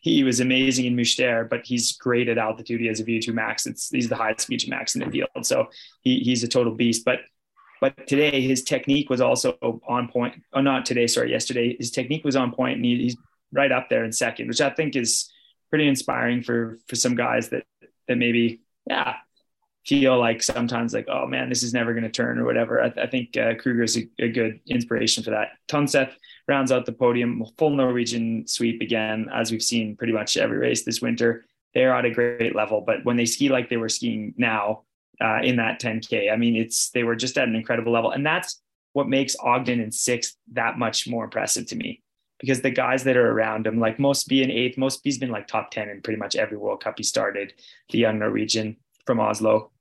[0.01, 2.81] He was amazing in Müstair, but he's great at altitude.
[2.81, 3.67] He has a VO2 max.
[3.67, 5.67] It's he's the highest VO2 max in the field, so
[6.01, 7.05] he, he's a total beast.
[7.05, 7.19] But
[7.81, 10.41] but today his technique was also on point.
[10.53, 11.75] Oh, not today, sorry, yesterday.
[11.77, 13.17] His technique was on point, and he, he's
[13.51, 15.31] right up there in second, which I think is
[15.69, 17.65] pretty inspiring for for some guys that
[18.07, 19.15] that maybe yeah
[19.85, 22.81] feel like sometimes like oh man this is never going to turn or whatever.
[22.81, 25.49] I, I think uh, Kruger is a, a, good inspiration for that.
[25.67, 26.11] Tonseth
[26.47, 30.83] rounds out the podium, full Norwegian sweep again, as we've seen pretty much every race
[30.83, 31.45] this winter.
[31.73, 34.83] They're at a great level, but when they ski like they were skiing now,
[35.21, 36.31] uh, in that 10K.
[36.31, 38.11] I mean, it's they were just at an incredible level.
[38.11, 38.61] And that's
[38.93, 42.01] what makes Ogden in sixth that much more impressive to me.
[42.39, 45.29] Because the guys that are around him, like most Mosby in eighth, most Mosby's been
[45.29, 47.53] like top 10 in pretty much every World Cup he started,
[47.89, 48.77] the young Norwegian
[49.09, 49.71] from Oslo,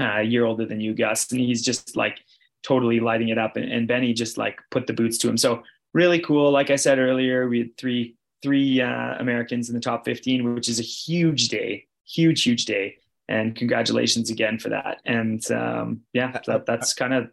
[0.00, 1.30] uh, a year older than you, Gus.
[1.30, 2.20] And he's just like
[2.62, 3.56] totally lighting it up.
[3.56, 5.36] And, and Benny just like put the boots to him.
[5.36, 6.50] So really cool.
[6.50, 10.70] Like I said earlier, we had three three uh, Americans in the top 15, which
[10.70, 12.96] is a huge day, huge, huge day
[13.28, 15.00] and congratulations again for that.
[15.04, 17.30] And um, yeah, that, that's kind of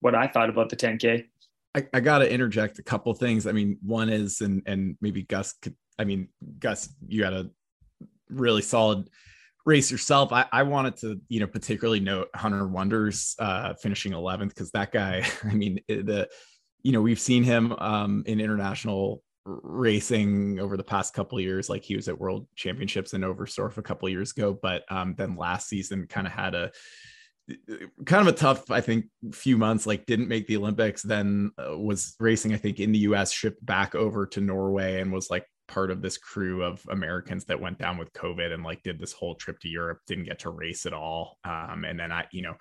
[0.00, 1.24] what I thought about the 10K.
[1.74, 3.46] I, I got to interject a couple things.
[3.46, 5.74] I mean, one is, and and maybe Gus could.
[5.98, 6.28] I mean,
[6.58, 7.50] Gus, you had a
[8.28, 9.08] really solid
[9.64, 10.32] race yourself.
[10.32, 14.92] I, I wanted to, you know, particularly note Hunter Wonders uh, finishing 11th because that
[14.92, 15.26] guy.
[15.44, 16.28] I mean, the,
[16.82, 21.82] you know, we've seen him um, in international racing over the past couple years like
[21.82, 25.68] he was at world championships in Oberstdorf a couple years ago but um, then last
[25.68, 26.70] season kind of had a
[28.06, 31.76] kind of a tough i think few months like didn't make the olympics then uh,
[31.76, 35.44] was racing i think in the us shipped back over to norway and was like
[35.72, 39.12] part of this crew of americans that went down with covid and like did this
[39.12, 42.42] whole trip to europe didn't get to race at all um, and then i you
[42.42, 42.54] know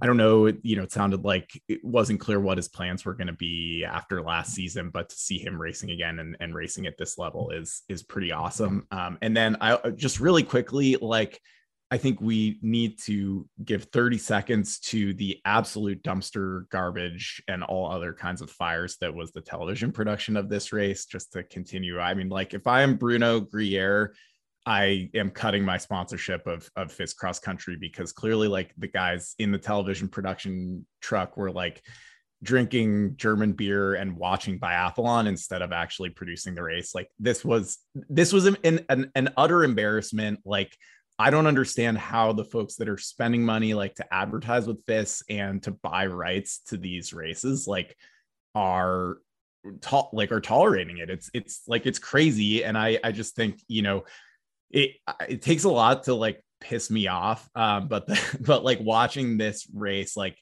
[0.00, 3.14] I don't know, you know, it sounded like it wasn't clear what his plans were
[3.14, 6.86] going to be after last season, but to see him racing again and, and racing
[6.86, 8.86] at this level is is pretty awesome.
[8.90, 11.40] Um, and then I just really quickly, like,
[11.92, 17.92] I think we need to give 30 seconds to the absolute dumpster garbage and all
[17.92, 22.00] other kinds of fires that was the television production of this race, just to continue.
[22.00, 24.14] I mean, like, if I am Bruno Gruyere,
[24.64, 29.34] I am cutting my sponsorship of of FIS Cross Country because clearly, like the guys
[29.38, 31.82] in the television production truck were like
[32.42, 36.94] drinking German beer and watching biathlon instead of actually producing the race.
[36.94, 38.56] Like this was this was an
[38.88, 40.40] an, an utter embarrassment.
[40.46, 40.74] Like
[41.18, 45.22] I don't understand how the folks that are spending money like to advertise with this
[45.28, 47.96] and to buy rights to these races like
[48.54, 49.18] are
[49.82, 51.10] to- like are tolerating it.
[51.10, 54.04] It's it's like it's crazy, and I I just think you know
[54.70, 54.92] it
[55.28, 57.48] it takes a lot to like piss me off.
[57.54, 60.36] Um, but the, but like watching this race like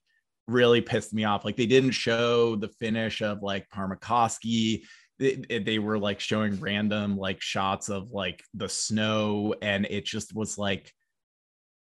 [0.47, 1.45] really pissed me off.
[1.45, 3.69] Like they didn't show the finish of like
[5.21, 5.65] Parmakoski.
[5.65, 10.59] They, were like showing random like shots of like the snow, and it just was
[10.59, 10.93] like,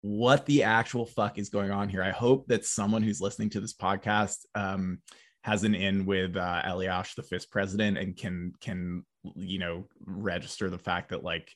[0.01, 2.03] what the actual fuck is going on here?
[2.03, 4.99] I hope that someone who's listening to this podcast um,
[5.43, 10.69] has an in with uh, Eliasch, the FIS president, and can can you know register
[10.69, 11.51] the fact that like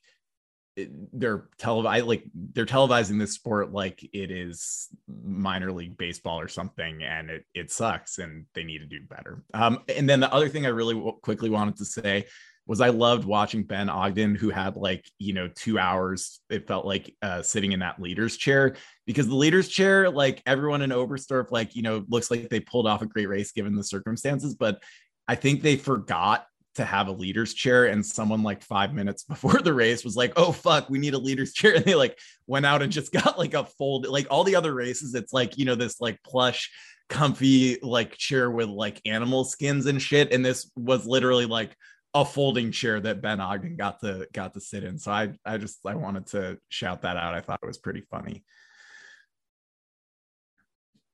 [1.14, 7.04] they're televi like they're televising this sport like it is minor league baseball or something
[7.04, 9.44] and it it sucks and they need to do better.
[9.54, 12.26] Um and then the other thing i really w- quickly wanted to say
[12.68, 16.86] was i loved watching ben ogden who had like you know two hours it felt
[16.86, 21.52] like uh sitting in that leader's chair because the leader's chair like everyone in oberstdorf
[21.52, 24.82] like you know looks like they pulled off a great race given the circumstances but
[25.28, 29.60] i think they forgot to have a leader's chair and someone like five minutes before
[29.60, 31.76] the race was like oh fuck we need a leader's chair.
[31.76, 34.74] And they like went out and just got like a fold like all the other
[34.74, 36.72] races it's like you know this like plush
[37.10, 41.76] comfy like chair with like animal skins and shit and this was literally like
[42.14, 44.98] a folding chair that ben ogden got to got to sit in.
[44.98, 47.34] So i i just i wanted to shout that out.
[47.34, 48.44] I thought it was pretty funny.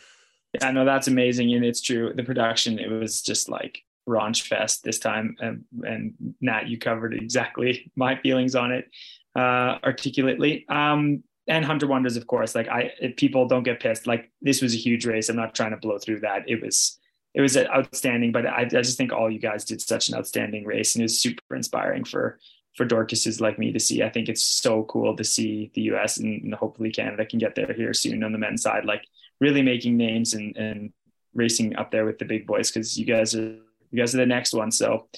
[0.63, 2.13] Yeah no that's amazing and it's true.
[2.15, 7.15] The production it was just like Raunch Fest this time, and, and Nat, you covered
[7.15, 8.91] exactly my feelings on it
[9.37, 10.67] uh, articulately.
[10.69, 12.55] Um, and Hunter Wonders, of course.
[12.55, 14.07] Like I, people don't get pissed.
[14.07, 15.29] Like this was a huge race.
[15.29, 16.49] I'm not trying to blow through that.
[16.49, 16.99] It was,
[17.35, 18.33] it was outstanding.
[18.33, 21.05] But I, I just think all you guys did such an outstanding race, and it
[21.05, 22.39] was super inspiring for
[22.77, 24.03] for Dorcases like me to see.
[24.03, 26.19] I think it's so cool to see the U.S.
[26.19, 28.85] and, and hopefully Canada can get there here soon on the men's side.
[28.85, 29.05] Like
[29.41, 30.93] really making names and and
[31.35, 33.59] racing up there with the big boys because you guys are
[33.95, 34.73] You guys are the next one.
[34.73, 35.09] So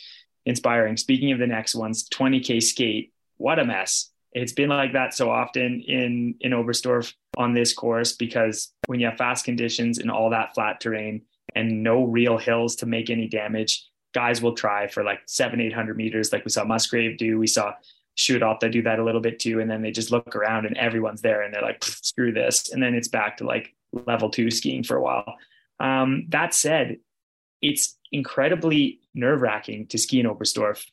[0.45, 0.99] inspiring.
[0.99, 3.13] Speaking of the next ones, 20K skate.
[3.39, 4.11] What a mess.
[4.33, 9.07] It's been like that so often in, in Oberstdorf on this course because when you
[9.07, 11.23] have fast conditions and all that flat terrain
[11.55, 15.97] and no real hills to make any damage, guys will try for like seven, 800
[15.97, 17.39] meters, like we saw Musgrave do.
[17.39, 17.73] We saw
[18.17, 19.61] Shoot-Alta do that a little bit too.
[19.61, 22.73] And then they just look around and everyone's there and they're like, screw this.
[22.73, 25.37] And then it's back to like level two skiing for a while.
[25.81, 26.99] Um, that said,
[27.63, 30.85] it's incredibly nerve wracking to ski in Oberstdorf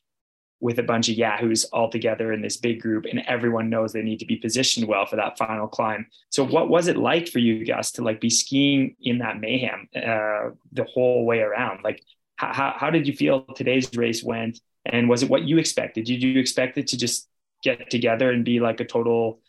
[0.60, 4.02] with a bunch of yahoos all together in this big group and everyone knows they
[4.02, 6.06] need to be positioned well for that final climb.
[6.30, 9.88] So what was it like for you guys to like be skiing in that mayhem
[9.94, 11.84] uh, the whole way around?
[11.84, 12.02] Like
[12.36, 16.06] how, how did you feel today's race went and was it what you expected?
[16.06, 17.28] Did you expect it to just
[17.62, 19.40] get together and be like a total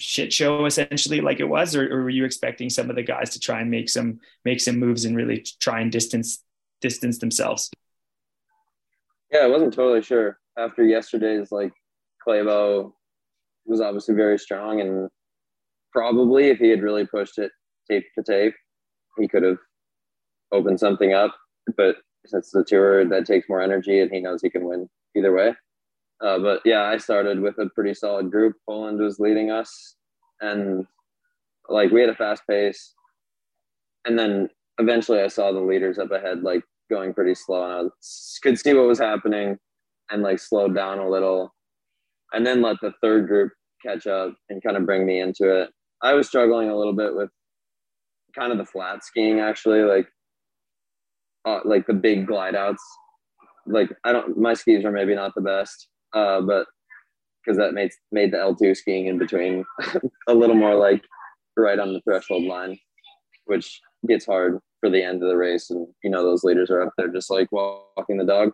[0.00, 3.30] shit show essentially like it was or, or, were you expecting some of the guys
[3.30, 6.42] to try and make some make some moves and really try and distance
[6.80, 7.70] distance themselves?
[9.30, 10.38] Yeah i wasn't totally sure.
[10.58, 11.72] After yesterday's like
[12.26, 12.92] Klæbo
[13.66, 15.08] was obviously very strong and
[15.92, 17.52] probably if he had really pushed it
[17.88, 18.54] tape to tape
[19.18, 19.58] he could have
[20.52, 21.34] opened something up.
[21.76, 25.32] But since the tour that takes more energy and he knows he can win either
[25.32, 25.54] way
[26.24, 28.56] uh, but yeah, I started with a pretty solid group.
[28.68, 29.96] Poland was leading us,
[30.40, 30.86] and
[31.68, 32.94] like we had a fast pace.
[34.06, 37.82] And then eventually, I saw the leaders up ahead, like going pretty slow, and I
[37.82, 39.58] was, could see what was happening,
[40.10, 41.54] and like slowed down a little,
[42.32, 43.52] and then let the third group
[43.84, 45.70] catch up and kind of bring me into it.
[46.02, 47.30] I was struggling a little bit with
[48.34, 50.08] kind of the flat skiing, actually, like
[51.46, 52.82] uh, like the big glide outs.
[53.66, 56.66] Like I don't, my skis are maybe not the best, uh, but
[57.44, 59.64] because that made made the L2 skiing in between
[60.28, 61.02] a little more like
[61.56, 62.78] right on the threshold line,
[63.46, 65.70] which gets hard for the end of the race.
[65.70, 68.52] And you know those leaders are up there just like walking the dog.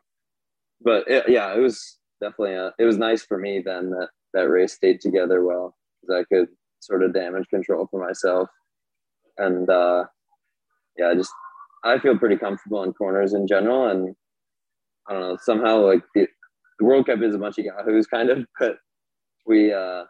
[0.81, 4.49] But it, yeah, it was definitely a, it was nice for me then that that
[4.49, 6.49] race stayed together well because I could
[6.81, 8.49] sort of damage control for myself.
[9.39, 10.05] And uh,
[10.97, 11.33] yeah, I just
[11.85, 14.15] I feel pretty comfortable in corners in general, and
[15.09, 16.27] I don't know somehow like the,
[16.79, 18.77] the World Cup is a bunch of yahoos, kind of, but
[19.47, 20.05] we uh,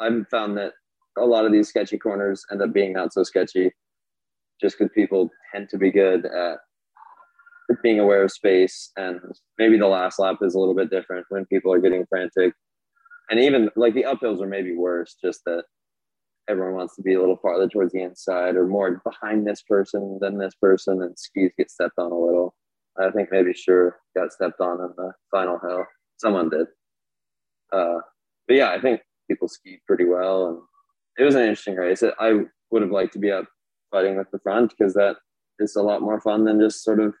[0.00, 0.72] I've found that
[1.18, 3.70] a lot of these sketchy corners end up being not so sketchy,
[4.60, 6.58] just because people tend to be good at
[7.82, 9.20] being aware of space, and
[9.58, 12.54] maybe the last lap is a little bit different when people are getting frantic,
[13.30, 15.64] and even like the uphills are maybe worse, just that
[16.48, 20.18] everyone wants to be a little farther towards the inside or more behind this person
[20.20, 22.54] than this person, and skis get stepped on a little.
[22.98, 25.84] I think maybe sure got stepped on in the final hill.
[26.18, 26.66] Someone did.
[27.72, 27.98] Uh,
[28.46, 30.58] but yeah, I think people skied pretty well, and
[31.18, 32.02] it was an interesting race.
[32.18, 33.46] I would have liked to be up
[33.90, 35.16] fighting with the front because that
[35.58, 37.14] is a lot more fun than just sort of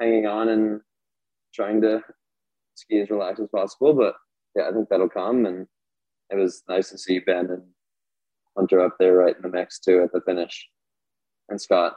[0.00, 0.80] hanging on and
[1.54, 2.02] trying to
[2.74, 3.92] ski as relaxed as possible.
[3.92, 4.14] But
[4.56, 5.66] yeah, I think that'll come, and
[6.30, 7.62] it was nice to see Ben and
[8.56, 10.68] Hunter up there right in the mix too at the finish,
[11.48, 11.96] and Scott.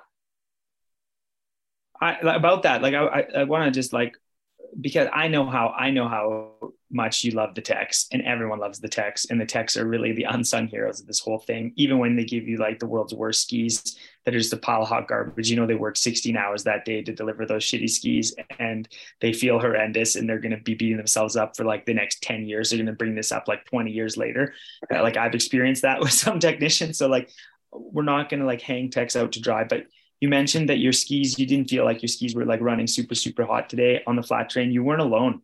[2.00, 2.82] I about that.
[2.82, 4.18] Like I, I, want to just like
[4.80, 8.80] because I know how I know how much you love the techs, and everyone loves
[8.80, 11.74] the techs, and the techs are really the unsung heroes of this whole thing.
[11.76, 14.84] Even when they give you like the world's worst skis that are just a pile
[14.84, 17.90] of hot garbage, you know they work 16 hours that day to deliver those shitty
[17.90, 18.88] skis, and
[19.22, 22.22] they feel horrendous, and they're going to be beating themselves up for like the next
[22.24, 22.70] 10 years.
[22.70, 24.54] They're going to bring this up like 20 years later.
[24.94, 27.30] Uh, like I've experienced that with some technicians, so like
[27.72, 29.86] we're not going to like hang techs out to dry, but
[30.24, 33.14] you mentioned that your skis, you didn't feel like your skis were like running super,
[33.14, 34.72] super hot today on the flat train.
[34.72, 35.42] You weren't alone.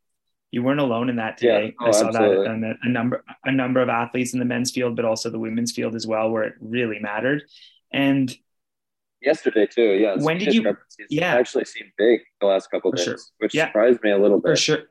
[0.52, 1.76] You weren't alone in that today.
[1.78, 1.86] Yeah.
[1.86, 2.46] Oh, I saw absolutely.
[2.46, 5.38] that and a number, a number of athletes in the men's field, but also the
[5.38, 7.44] women's field as well, where it really mattered.
[7.92, 8.34] And
[9.22, 10.16] yesterday too, yeah.
[10.16, 10.74] When did you?
[11.10, 13.18] Yeah, actually seemed big the last couple days, sure.
[13.40, 13.68] which yeah.
[13.68, 14.52] surprised me a little bit.
[14.52, 14.84] For sure.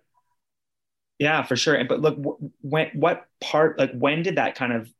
[1.19, 1.77] Yeah, for sure.
[1.77, 2.19] And But look,
[2.61, 4.93] when what part, like, when did that kind of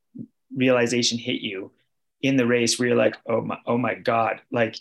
[0.51, 1.73] realization hit you?
[2.21, 4.75] In the race where you're like, oh my, oh my God, like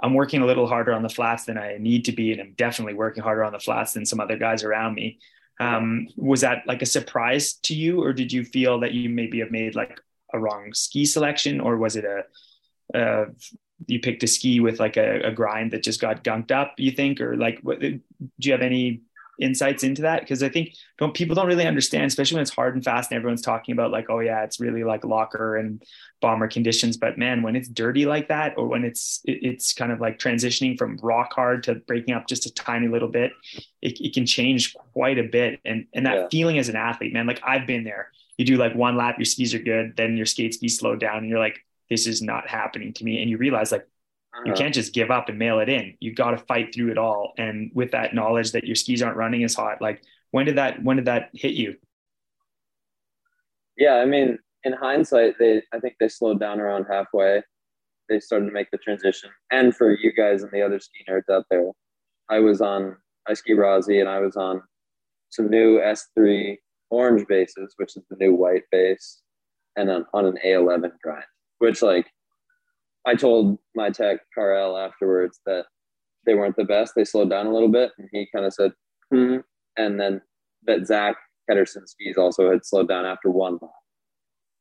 [0.00, 2.32] I'm working a little harder on the flats than I need to be.
[2.32, 5.18] And I'm definitely working harder on the flats than some other guys around me.
[5.60, 9.40] Um, was that like a surprise to you, or did you feel that you maybe
[9.40, 10.00] have made like
[10.32, 13.26] a wrong ski selection, or was it a, uh,
[13.86, 16.90] you picked a ski with like a, a, grind that just got gunked up, you
[16.90, 18.00] think, or like, what, do
[18.38, 19.02] you have any
[19.38, 22.74] insights into that because I think don't people don't really understand, especially when it's hard
[22.74, 25.82] and fast and everyone's talking about like, oh yeah, it's really like locker and
[26.20, 26.96] bomber conditions.
[26.96, 30.18] But man, when it's dirty like that, or when it's it, it's kind of like
[30.18, 33.32] transitioning from rock hard to breaking up just a tiny little bit,
[33.80, 35.60] it, it can change quite a bit.
[35.64, 36.28] And and that yeah.
[36.30, 38.10] feeling as an athlete, man, like I've been there.
[38.36, 41.18] You do like one lap, your skis are good, then your skate skis slow down,
[41.18, 41.58] and you're like,
[41.90, 43.20] this is not happening to me.
[43.20, 43.86] And you realize like
[44.44, 45.94] you can't just give up and mail it in.
[46.00, 47.32] You got to fight through it all.
[47.38, 50.82] And with that knowledge that your skis aren't running as hot, like when did that
[50.82, 51.76] when did that hit you?
[53.76, 57.42] Yeah, I mean, in hindsight, they I think they slowed down around halfway.
[58.08, 59.30] They started to make the transition.
[59.50, 61.70] And for you guys and the other ski nerds out there,
[62.28, 62.96] I was on
[63.28, 64.62] I ski Rossi and I was on
[65.30, 66.56] some new S3
[66.90, 69.20] orange bases, which is the new white base,
[69.76, 71.24] and on, on an A11 grind,
[71.58, 72.06] which like
[73.08, 75.64] I told my tech Carl afterwards that
[76.26, 76.92] they weren't the best.
[76.94, 78.72] They slowed down a little bit, and he kind of said,
[79.10, 79.38] "Hmm."
[79.78, 80.20] And then
[80.66, 81.16] that Zach
[81.48, 83.70] Pedersen skis also had slowed down after one lap.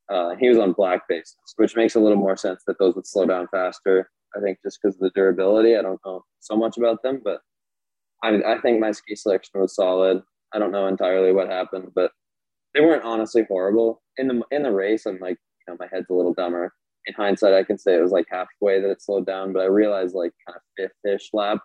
[0.09, 3.05] Uh, he was on black bases, which makes a little more sense that those would
[3.05, 4.09] slow down faster.
[4.35, 5.75] I think just because of the durability.
[5.75, 7.41] I don't know so much about them, but
[8.23, 10.21] I, I think my ski selection was solid.
[10.53, 12.11] I don't know entirely what happened, but
[12.73, 15.05] they weren't honestly horrible in the in the race.
[15.05, 15.37] I'm like,
[15.67, 16.73] you know, my head's a little dumber.
[17.07, 19.65] In hindsight, I can say it was like halfway that it slowed down, but I
[19.65, 21.59] realized like kind of fifth-ish lap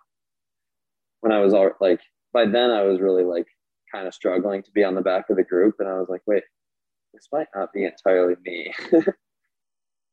[1.20, 2.00] when I was all like
[2.32, 3.46] by then I was really like
[3.92, 6.22] kind of struggling to be on the back of the group, and I was like,
[6.26, 6.44] wait,
[7.12, 8.72] this might not be entirely me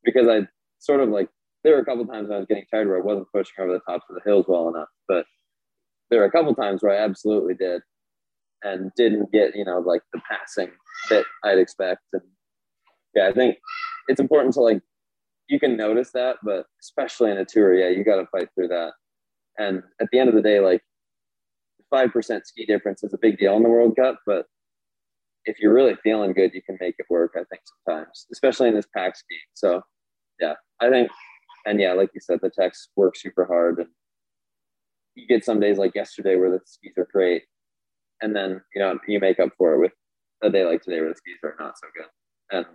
[0.04, 0.46] because I
[0.78, 1.28] sort of like
[1.62, 3.80] there were a couple times I was getting tired where I wasn't pushing over the
[3.80, 5.26] tops of the hills well enough, but
[6.10, 7.82] there were a couple times where I absolutely did
[8.62, 10.70] and didn't get, you know, like the passing
[11.08, 12.02] that I'd expect.
[12.12, 12.22] And
[13.14, 13.56] yeah, I think
[14.08, 14.80] it's important to like,
[15.50, 18.68] you can notice that, but especially in a tour, yeah, you got to fight through
[18.68, 18.92] that.
[19.58, 20.80] And at the end of the day, like
[21.92, 24.46] 5% ski difference is a big deal in the World Cup, but
[25.44, 28.74] if you're really feeling good, you can make it work, I think, sometimes, especially in
[28.74, 29.36] this pack ski.
[29.54, 29.82] So,
[30.38, 31.10] yeah, I think,
[31.66, 33.78] and yeah, like you said, the techs work super hard.
[33.78, 33.88] And
[35.16, 37.42] you get some days like yesterday where the skis are great,
[38.22, 39.92] and then you know you make up for it with
[40.42, 42.66] a day like today where the skis are not so good, and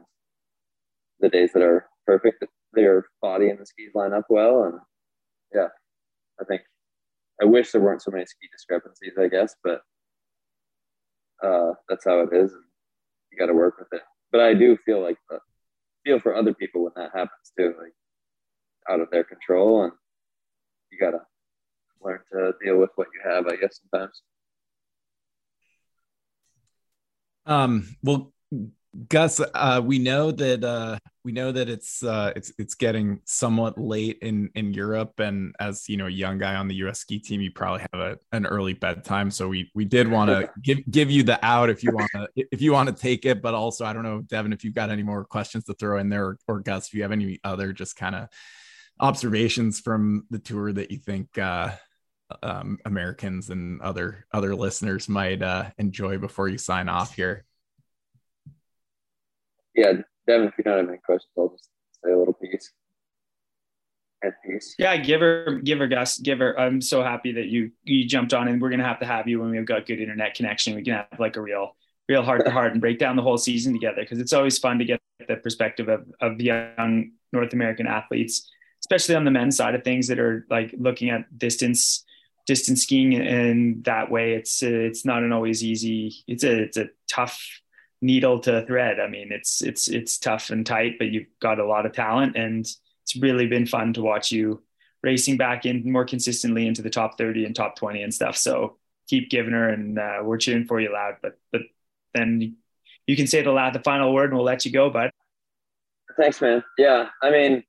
[1.20, 2.44] the days that are perfect,
[2.76, 4.80] their body and the skis line up well, and
[5.54, 5.68] yeah,
[6.40, 6.62] I think
[7.42, 9.82] I wish there weren't so many ski discrepancies, I guess, but
[11.44, 12.64] uh, that's how it is, and
[13.32, 14.02] you got to work with it.
[14.32, 15.38] But I do feel like uh,
[16.04, 17.94] feel for other people when that happens too, like
[18.90, 19.92] out of their control, and
[20.92, 21.22] you gotta
[22.02, 24.22] learn to deal with what you have, I guess, sometimes.
[27.46, 28.34] Um, well,
[29.10, 33.78] Gus, uh, we know that uh, we know that it's uh, it's it's getting somewhat
[33.78, 37.00] late in in Europe, and as you know, a young guy on the U.S.
[37.00, 39.32] ski team, you probably have a, an early bedtime.
[39.32, 42.28] So we we did want to give give you the out if you want to
[42.36, 44.90] if you want to take it, but also I don't know, Devon, if you've got
[44.90, 47.74] any more questions to throw in there, or, or Gus, if you have any other
[47.74, 48.30] just kind of
[49.00, 51.72] observations from the tour that you think uh,
[52.42, 57.46] um, Americans and other other listeners might uh, enjoy before you sign off here.
[59.76, 59.94] Yeah,
[60.28, 61.70] Devon, if you don't have any questions, I'll just
[62.04, 62.72] say a little piece.
[64.80, 66.60] Yeah, give her, give her, Gus, give her.
[66.60, 69.40] I'm so happy that you you jumped on, and we're gonna have to have you
[69.40, 70.76] when we've got good internet connection.
[70.76, 71.76] We can have like a real,
[72.10, 74.80] real heart to heart and break down the whole season together because it's always fun
[74.80, 78.50] to get the perspective of of young North American athletes,
[78.82, 82.04] especially on the men's side of things that are like looking at distance
[82.48, 86.88] distance skiing in that way it's it's not an always easy it's a it's a
[87.08, 87.42] tough
[88.02, 89.00] needle to thread.
[89.00, 92.36] I mean it's it's it's tough and tight but you've got a lot of talent
[92.36, 94.62] and it's really been fun to watch you
[95.04, 98.36] racing back in more consistently into the top 30 and top 20 and stuff.
[98.38, 98.78] So
[99.08, 101.62] keep giving her and uh, we're cheering for you loud but but
[102.14, 102.58] then
[103.08, 105.12] you can say the loud the final word and we'll let you go bud.
[106.18, 106.64] Thanks man.
[106.78, 107.64] Yeah i mean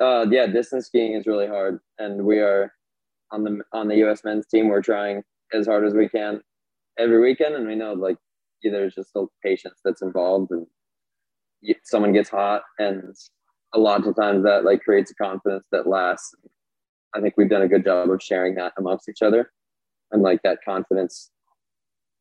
[0.00, 2.72] uh yeah distance skiing is really hard and we are
[3.30, 4.24] on the on the U.S.
[4.24, 5.22] men's team, we're trying
[5.52, 6.40] as hard as we can
[6.98, 8.16] every weekend, and we know like
[8.62, 10.66] there's just a patience that's involved, and
[11.84, 13.14] someone gets hot, and
[13.74, 16.34] a lot of times that like creates a confidence that lasts.
[17.14, 19.50] I think we've done a good job of sharing that amongst each other,
[20.12, 21.30] and like that confidence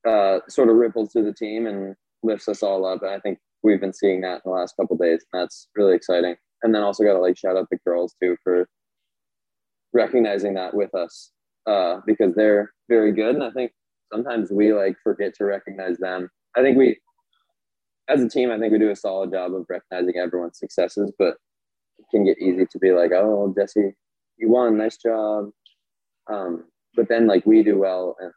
[0.07, 3.01] uh, sort of ripples through the team and lifts us all up.
[3.01, 5.95] And I think we've been seeing that in the last couple days, and that's really
[5.95, 6.35] exciting.
[6.63, 8.67] And then also got to like shout out the girls too for
[9.93, 11.31] recognizing that with us
[11.67, 13.35] uh, because they're very good.
[13.35, 13.71] And I think
[14.11, 16.29] sometimes we like forget to recognize them.
[16.55, 16.99] I think we,
[18.07, 21.35] as a team, I think we do a solid job of recognizing everyone's successes, but
[21.99, 23.93] it can get easy to be like, oh, Jessie,
[24.37, 25.49] you won, nice job.
[26.31, 28.31] Um, but then like we do well and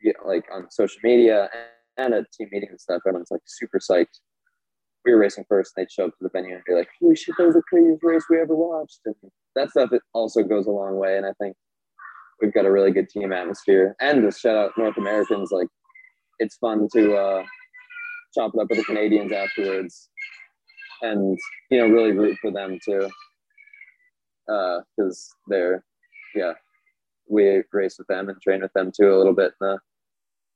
[0.00, 1.48] you know, like on social media
[1.96, 4.20] and at team meetings and stuff, everyone's like super psyched.
[5.04, 7.16] We were racing first, and they'd show up to the venue and be like, "Holy
[7.16, 9.14] shit, that was the craziest race we ever watched!" And
[9.54, 11.16] that stuff it also goes a long way.
[11.16, 11.56] And I think
[12.40, 13.96] we've got a really good team atmosphere.
[14.00, 15.68] And to shout out North Americans, like
[16.38, 17.42] it's fun to uh,
[18.34, 20.08] chop it up with the Canadians afterwards,
[21.02, 21.38] and
[21.70, 23.08] you know really root for them too.
[24.46, 25.84] because uh, they're
[26.34, 26.52] yeah
[27.28, 29.78] we race with them and train with them too a little bit in the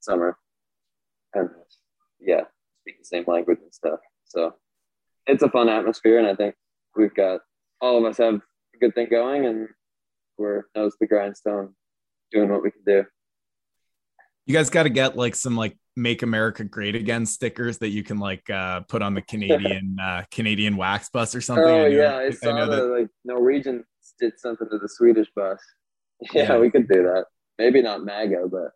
[0.00, 0.36] summer
[1.34, 1.48] and
[2.20, 2.42] yeah
[2.80, 4.54] speak the same language and stuff so
[5.26, 6.54] it's a fun atmosphere and i think
[6.96, 7.40] we've got
[7.80, 9.68] all of us have a good thing going and
[10.38, 11.74] we're nose the grindstone
[12.30, 13.04] doing what we can do
[14.46, 18.02] you guys got to get like some like make America great again stickers that you
[18.02, 21.64] can like uh put on the Canadian uh Canadian wax bus or something.
[21.64, 22.82] Oh I yeah, I saw I the that...
[22.84, 23.84] like Norwegian
[24.18, 25.60] did something to the Swedish bus.
[26.32, 27.24] Yeah, yeah, we could do that.
[27.58, 28.70] Maybe not MAGA, but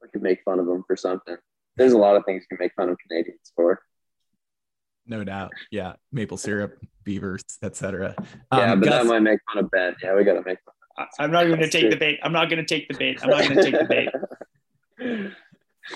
[0.00, 1.36] we could make fun of them for something.
[1.76, 3.82] There's a lot of things you can make fun of Canadians for.
[5.06, 5.52] No doubt.
[5.70, 5.94] Yeah.
[6.12, 8.14] Maple syrup, beavers, etc.
[8.52, 9.02] Yeah, um, but Gus...
[9.02, 9.94] that might make fun of Ben.
[10.02, 10.74] Yeah, we gotta make fun.
[11.18, 12.18] I'm not going to take the bait.
[12.22, 13.18] I'm not going to take the bait.
[13.22, 13.84] I'm not going to take the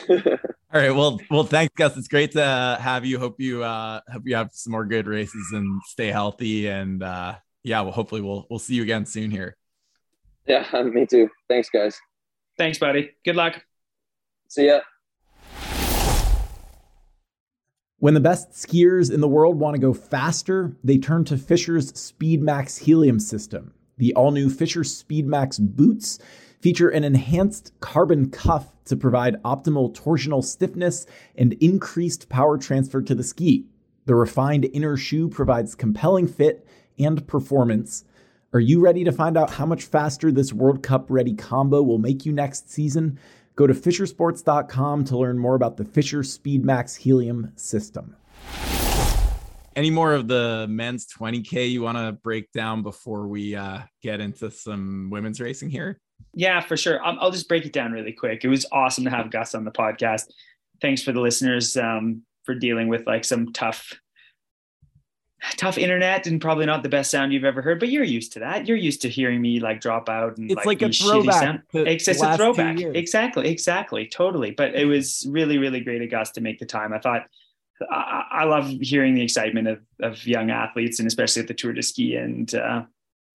[0.09, 0.43] bait.
[0.73, 0.91] All right.
[0.91, 1.97] Well, well, thanks, Gus.
[1.97, 3.19] It's great to have you.
[3.19, 6.69] Hope you uh hope you have some more good races and stay healthy.
[6.69, 9.57] And uh yeah, well, hopefully we'll we'll see you again soon here.
[10.47, 11.31] Yeah, me too.
[11.49, 11.99] Thanks, guys.
[12.59, 13.13] Thanks, buddy.
[13.25, 13.63] Good luck.
[14.49, 14.81] See ya.
[17.99, 21.93] When the best skiers in the world want to go faster, they turn to Fischer's
[21.95, 23.73] SpeedMax Helium system.
[23.97, 26.19] The all new Fischer SpeedMax boots
[26.61, 33.15] feature an enhanced carbon cuff to provide optimal torsional stiffness and increased power transfer to
[33.15, 33.65] the ski.
[34.05, 36.67] The refined inner shoe provides compelling fit
[36.99, 38.05] and performance.
[38.53, 41.99] Are you ready to find out how much faster this World Cup ready combo will
[41.99, 43.19] make you next season?
[43.57, 48.15] Go to Fischersports.com to learn more about the Fischer SpeedMax Helium system.
[49.75, 54.21] Any more of the men's 20K you want to break down before we uh, get
[54.21, 56.01] into some women's racing here?
[56.35, 57.03] Yeah, for sure.
[57.05, 58.45] I'll, I'll, just break it down really quick.
[58.45, 60.25] It was awesome to have Gus on the podcast.
[60.83, 63.93] Thanks for the listeners um, for dealing with like some tough,
[65.57, 67.81] tough internet and probably not the best sound you've ever heard.
[67.81, 68.67] But you're used to that.
[68.67, 71.63] You're used to hearing me like drop out and it's like, like a throwback.
[71.73, 72.81] It's, it's a throwback.
[72.81, 74.51] Exactly, exactly, totally.
[74.51, 76.93] But it was really, really great of Gus to make the time.
[76.93, 77.23] I thought.
[77.91, 81.75] I, I love hearing the excitement of, of young athletes and especially at the Tour
[81.75, 82.85] de Ski and uh,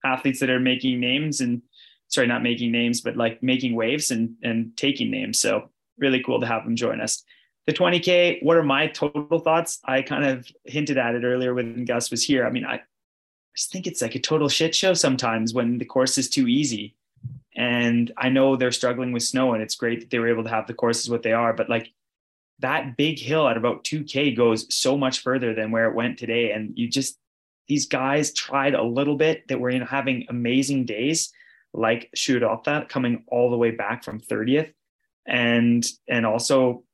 [0.04, 1.62] athletes that are making names and
[2.08, 5.38] sorry, not making names, but like making waves and and taking names.
[5.38, 7.22] So really cool to have them join us.
[7.66, 9.80] The 20K, what are my total thoughts?
[9.84, 12.44] I kind of hinted at it earlier when Gus was here.
[12.44, 12.80] I mean, I
[13.56, 16.96] just think it's like a total shit show sometimes when the course is too easy.
[17.54, 20.50] And I know they're struggling with snow, and it's great that they were able to
[20.50, 21.92] have the courses what they are, but like
[22.58, 26.52] that big hill at about 2K goes so much further than where it went today.
[26.52, 27.18] And you just,
[27.68, 31.32] these guys tried a little bit that were in having amazing days
[31.74, 34.72] like shoot off that coming all the way back from 30th.
[35.26, 36.84] And and also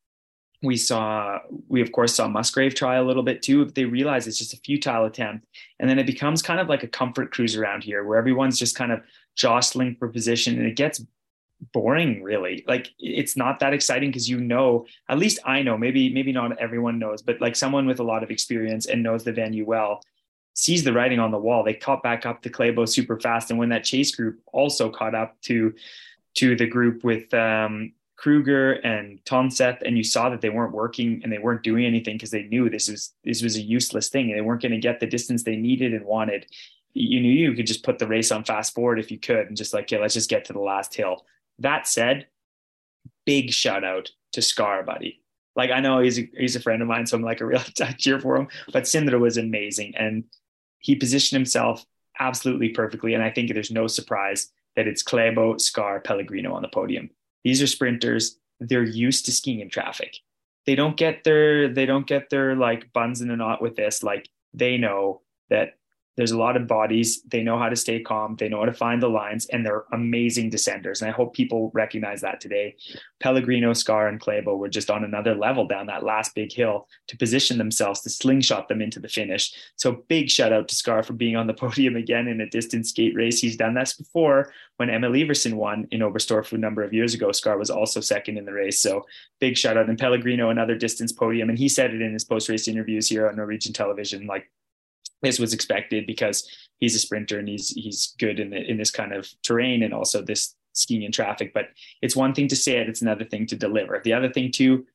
[0.62, 1.38] we saw
[1.68, 4.54] we of course saw Musgrave try a little bit too, but they realize it's just
[4.54, 5.46] a futile attempt.
[5.78, 8.76] And then it becomes kind of like a comfort cruise around here where everyone's just
[8.76, 9.00] kind of
[9.36, 11.04] jostling for position and it gets
[11.72, 16.12] boring really like it's not that exciting because you know at least i know maybe
[16.12, 19.32] maybe not everyone knows but like someone with a lot of experience and knows the
[19.32, 20.00] venue well
[20.58, 21.62] sees the writing on the wall.
[21.62, 25.14] They caught back up to Klæbo super fast, and when that chase group also caught
[25.14, 25.72] up to
[26.34, 31.20] to the group with um, Kruger and Tonseth, and you saw that they weren't working
[31.22, 34.28] and they weren't doing anything because they knew this was this was a useless thing,
[34.28, 36.44] and they weren't going to get the distance they needed and wanted.
[36.94, 39.56] You knew you could just put the race on fast forward if you could, and
[39.56, 41.24] just like, yeah, let's just get to the last hill.
[41.60, 42.26] That said,
[43.24, 45.22] big shout out to Skar, buddy.
[45.54, 47.60] Like I know he's a, he's a friend of mine, so I'm like a real
[47.98, 48.48] cheer for him.
[48.72, 50.24] But Sindre was amazing, and
[50.80, 51.86] he positioned himself
[52.18, 53.14] absolutely perfectly.
[53.14, 57.10] And I think there's no surprise that it's Klæbo, Skar, Pellegrino on the podium.
[57.48, 58.38] These are sprinters.
[58.60, 60.18] They're used to skiing in traffic.
[60.66, 64.02] They don't get their they don't get their like buns in a knot with this.
[64.02, 65.77] Like they know that
[66.18, 67.22] there's a lot of bodies.
[67.28, 68.34] They know how to stay calm.
[68.34, 71.00] They know how to find the lines, and they're amazing descenders.
[71.00, 72.74] And I hope people recognize that today.
[73.20, 77.16] Pellegrino, Skar, and Klæbo were just on another level down that last big hill to
[77.16, 79.52] position themselves to slingshot them into the finish.
[79.76, 82.90] So big shout out to Skar for being on the podium again in a distance
[82.90, 83.38] skate race.
[83.38, 87.28] He's done this before when Emil Iversen won in Oberstdorf a number of years ago.
[87.28, 88.82] Skar was also second in the race.
[88.82, 89.06] So
[89.38, 89.88] big shout out.
[89.88, 91.48] And Pellegrino, another distance podium.
[91.48, 94.26] And he said it in his post race interviews here on Norwegian television.
[94.26, 94.50] Like
[95.22, 96.48] this was expected because
[96.78, 99.92] he's a sprinter and he's he's good in the, in this kind of terrain and
[99.92, 101.52] also this skiing in traffic.
[101.52, 101.68] But
[102.02, 104.00] it's one thing to say it; it's another thing to deliver.
[104.02, 104.86] The other thing too,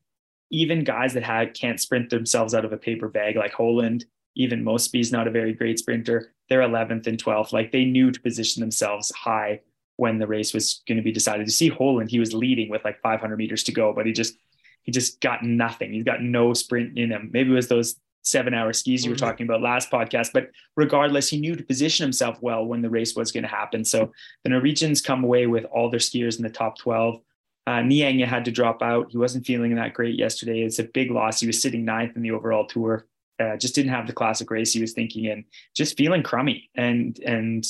[0.50, 4.04] even guys that have, can't sprint themselves out of a paper bag like Holund,
[4.36, 6.32] even Mosby's not a very great sprinter.
[6.48, 7.52] They're 11th and 12th.
[7.52, 9.60] Like they knew to position themselves high
[9.96, 11.46] when the race was going to be decided.
[11.46, 14.36] To see Holund, he was leading with like 500 meters to go, but he just
[14.82, 15.92] he just got nothing.
[15.92, 17.30] He's got no sprint in him.
[17.32, 19.26] Maybe it was those seven hour skis you were mm-hmm.
[19.26, 20.30] talking about last podcast.
[20.32, 23.84] But regardless, he knew to position himself well when the race was going to happen.
[23.84, 24.12] So
[24.42, 27.20] the Norwegians come away with all their skiers in the top 12.
[27.66, 29.10] Uh, Nyenget had to drop out.
[29.10, 30.62] He wasn't feeling that great yesterday.
[30.62, 31.40] It's a big loss.
[31.40, 33.06] He was sitting ninth in the overall tour.
[33.38, 35.44] Uh, just didn't have the classic race he was thinking in.
[35.74, 36.70] Just feeling crummy.
[36.74, 37.66] And and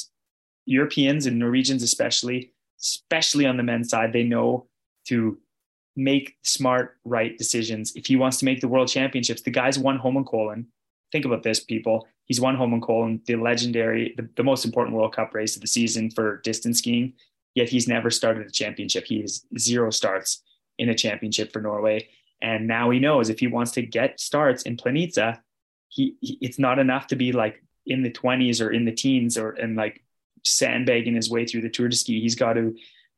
[0.66, 4.66] Europeans and Norwegians especially, especially on the men's side, they know
[5.06, 5.38] to
[5.96, 7.94] make smart, right decisions.
[7.94, 10.66] If he wants to make the world championships, the guy's won Holmenkollen.
[11.12, 12.08] Think about this, people.
[12.24, 16.10] He's won Holmenkollen, the legendary, the, the most important World Cup race of the season
[16.10, 17.12] for distance skiing.
[17.54, 19.04] Yet he's never started a championship.
[19.06, 20.42] He has zero starts
[20.78, 22.08] in a championship for Norway.
[22.42, 25.40] And now he knows if he wants to get starts in Planica,
[25.88, 29.38] he, he it's not enough to be like in the 20s or in the teens
[29.38, 30.02] or and like
[30.44, 32.20] sandbagging his way through the Tour de Ski.
[32.20, 32.74] He's got to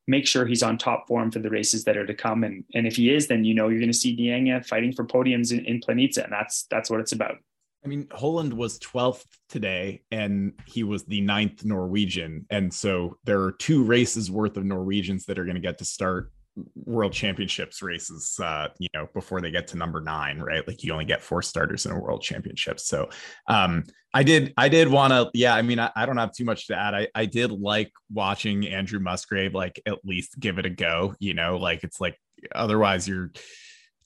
[0.07, 2.45] make sure he's on top form for the races that are to come.
[2.45, 5.05] And and if he is, then you know you're going to see Nyenget fighting for
[5.05, 7.39] podiums in, in Planica, and that's that's what it's about.
[7.85, 13.43] I mean, Holund was 12th today, and he was the ninth Norwegian, and so there
[13.43, 16.33] are two races worth of Norwegians that are going to get to start
[16.75, 20.67] world championships races uh you know before they get to number nine right?
[20.67, 22.81] Like you only get four starters in a world championship.
[22.81, 23.09] So
[23.49, 23.85] um
[24.15, 26.69] i did i did want to yeah i mean I, I, don't have too much
[26.69, 26.95] to add.
[26.95, 31.35] I, I did like watching andrew musgrave like at least give it a go you
[31.35, 31.57] know?
[31.59, 32.19] Like it's like
[32.55, 33.33] otherwise you're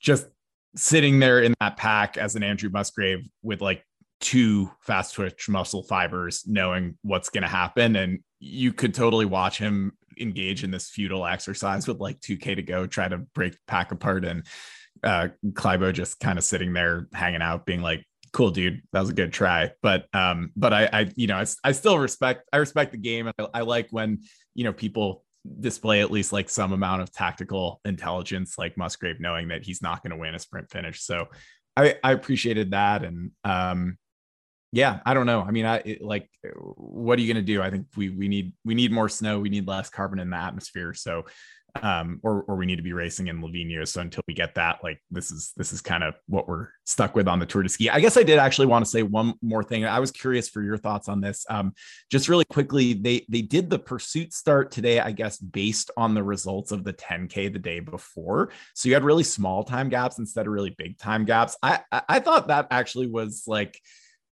[0.01, 0.27] just
[0.77, 3.85] sitting there in that pack as an andrew musgrave with like
[4.21, 7.97] two fast twitch muscle fibers knowing what's going to happen.
[7.97, 12.63] And you could totally watch him engage in this futile exercise with like 2k to
[12.63, 14.47] go try to break pack apart and
[15.03, 19.11] uh Klæbo just kind of sitting there hanging out being like cool dude that was
[19.11, 19.71] a good try.
[19.83, 23.29] But um but i i you know i, I still respect i respect the game.
[23.29, 24.21] I, I like when
[24.55, 25.25] you know people
[25.59, 30.03] display at least like some amount of tactical intelligence like musgrave knowing that he's not
[30.03, 31.03] going to win a sprint finish.
[31.03, 31.29] So
[31.77, 33.97] i i appreciated that and um
[34.73, 35.43] yeah i don't know.
[35.43, 36.29] I mean i it, like
[36.77, 37.61] what are you going to do?
[37.63, 40.37] I think we we need we need more snow we need less carbon in the
[40.37, 41.25] atmosphere so
[41.83, 43.85] um or or we need to be racing in Lavinia.
[43.87, 47.15] so until we get that like this is this is kind of what we're stuck
[47.15, 47.89] with on the tour de ski.
[47.89, 49.85] I guess i did actually want to say one more thing.
[49.85, 51.47] I was curious for your thoughts on this.
[51.49, 51.73] Um
[52.11, 56.23] just really quickly they they did the pursuit start today i guess based on the
[56.23, 58.51] results of the 10k the day before.
[58.75, 61.57] So you had really small time gaps instead of really big time gaps.
[61.63, 63.81] I i, I thought that actually was like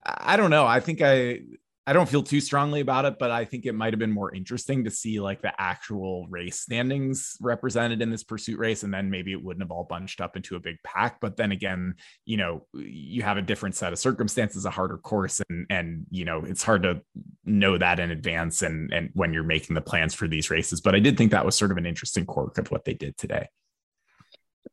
[0.05, 0.67] I don't know.
[0.67, 1.41] I think I
[1.87, 4.33] I don't feel too strongly about it, but I think it might have been more
[4.33, 8.85] interesting to see like the actual race standings represented in this pursuit race.
[8.85, 11.19] And then maybe it wouldn't have all bunched up into a big pack.
[11.21, 11.95] But then again,
[12.27, 16.25] you know, you have a different set of circumstances, a harder course, and and you
[16.25, 17.01] know, it's hard to
[17.45, 20.81] know that in advance and and when you're making the plans for these races.
[20.81, 23.17] But I did think that was sort of an interesting quirk of what they did
[23.17, 23.49] today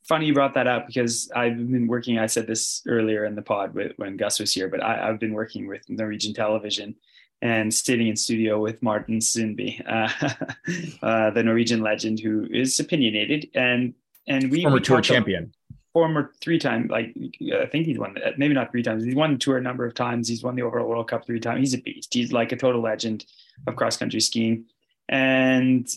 [0.08, 2.20] funny you brought that up because I've been working.
[2.20, 5.20] I said this earlier in the pod with, when Gus was here, but I, have
[5.20, 6.96] been working with Norwegian television
[7.42, 13.50] and sitting in studio with Martin Sundby, uh, uh, the Norwegian legend who is opinionated
[13.54, 13.94] and
[14.28, 15.54] and we former we tour champion,
[15.94, 17.16] former three time like
[17.54, 19.04] I think he's won maybe not three times.
[19.04, 20.28] He's won the tour a number of times.
[20.28, 21.60] He's won the overall World Cup three times.
[21.60, 22.14] He's a beast.
[22.14, 23.26] He's like a total legend
[23.68, 24.66] of cross country skiing
[25.10, 25.88] and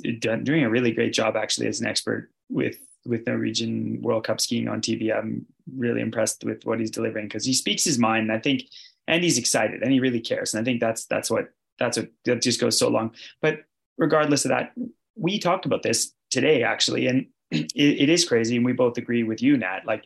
[0.44, 2.76] doing a really great job actually as an expert with
[3.06, 5.16] with Norwegian World Cup skiing on TV.
[5.16, 5.46] I'm
[5.76, 8.24] really impressed with what he's delivering because he speaks his mind.
[8.24, 8.64] And I think,
[9.06, 10.54] and he's excited and he really cares.
[10.54, 11.48] And I think that's that's what
[11.78, 13.12] that's what that just goes so long.
[13.40, 13.60] But
[13.98, 14.72] regardless of that,
[15.16, 18.56] we talked about this today actually, and it, it is crazy.
[18.56, 19.80] And we both agree with you, Nat.
[19.86, 20.04] Like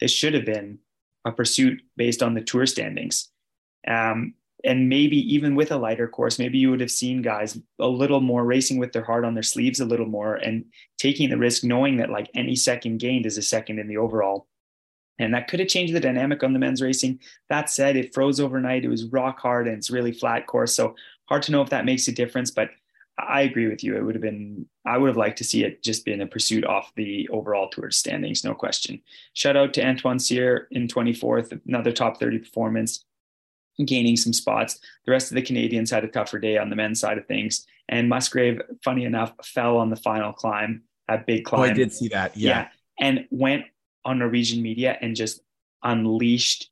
[0.00, 0.78] this should have been
[1.24, 3.28] a pursuit based on the tour standings.
[3.86, 4.34] Um,
[4.66, 8.20] and maybe even with a lighter course, maybe you would have seen guys a little
[8.20, 10.64] more racing with their heart on their sleeves a little more and
[10.98, 14.48] taking the risk, knowing that like any second gained is a second in the overall.
[15.18, 17.20] And that could have changed the dynamic on the men's racing.
[17.48, 18.84] That said, it froze overnight.
[18.84, 20.74] It was rock hard and it's really flat course.
[20.74, 20.96] So
[21.26, 22.50] hard to know if that makes a difference.
[22.50, 22.70] But
[23.18, 23.96] I agree with you.
[23.96, 26.66] It would have been, I would have liked to see it just been a pursuit
[26.66, 29.00] off the overall tour standings, no question.
[29.32, 33.05] Shout out to Antoine Cyr in 24th, another top 30 performance
[33.84, 34.80] gaining some spots.
[35.04, 37.66] The rest of the Canadians had a tougher day on the men's side of things.
[37.88, 41.60] And Musgrave, funny enough, fell on the final climb, a big climb.
[41.60, 42.36] Oh, I did see that.
[42.36, 42.50] Yeah.
[42.50, 42.68] yeah.
[42.98, 43.64] And went
[44.04, 45.40] on Norwegian media and just
[45.82, 46.70] unleashed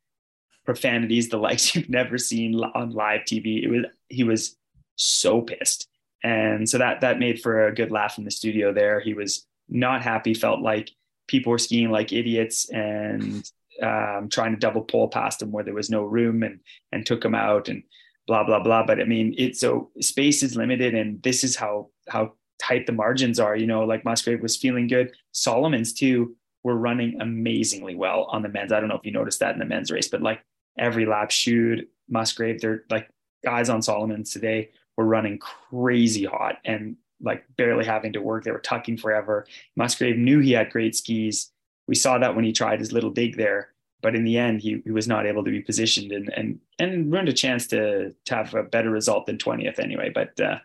[0.65, 3.63] profanities the likes you've never seen on live TV.
[3.63, 4.57] It was he was
[4.97, 5.89] so pissed.
[6.23, 9.01] And so that that made for a good laugh in the studio there.
[9.01, 10.91] He was not happy, felt like
[11.27, 13.51] people were skiing like idiots and
[13.83, 16.61] um, trying to double pole past him where there was no room and
[16.93, 17.83] and took him out and
[18.27, 18.85] blah blah blah.
[18.87, 22.93] But I mean, it's so space is limited, and this is how how tight the
[22.93, 23.57] margins are.
[23.57, 25.13] You know, like Musgrave was feeling good.
[25.33, 28.73] Salomon's too were running amazingly well on the men's.
[28.73, 30.43] I don't know if you noticed that in the men's race, but like
[30.79, 32.61] every lap shoot Musgrave.
[32.61, 33.09] They're like
[33.45, 38.45] guys on Salomon's today were running crazy hot and like barely having to work.
[38.45, 39.47] They were tucking forever.
[39.77, 41.51] Musgrave knew he had great skis.
[41.87, 43.69] We saw that when he tried his little dig there,
[44.03, 47.13] but in the end, he, he was not able to be positioned and and and
[47.13, 50.11] ruined a chance to to have a better result than twentieth anyway.
[50.15, 50.59] But uh,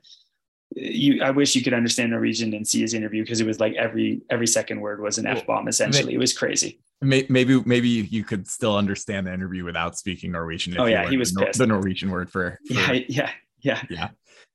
[0.76, 3.74] you, I wish you could understand Norwegian and see his interview because it was like
[3.76, 5.67] every every second word was an f bomb.
[5.67, 6.80] Essentially, it was crazy.
[7.01, 10.80] Maybe maybe you could still understand the interview without speaking Norwegian.
[10.80, 11.59] oh yeah, he was the, pissed.
[11.59, 14.09] the Norwegian word for, for yeah yeah yeah yeah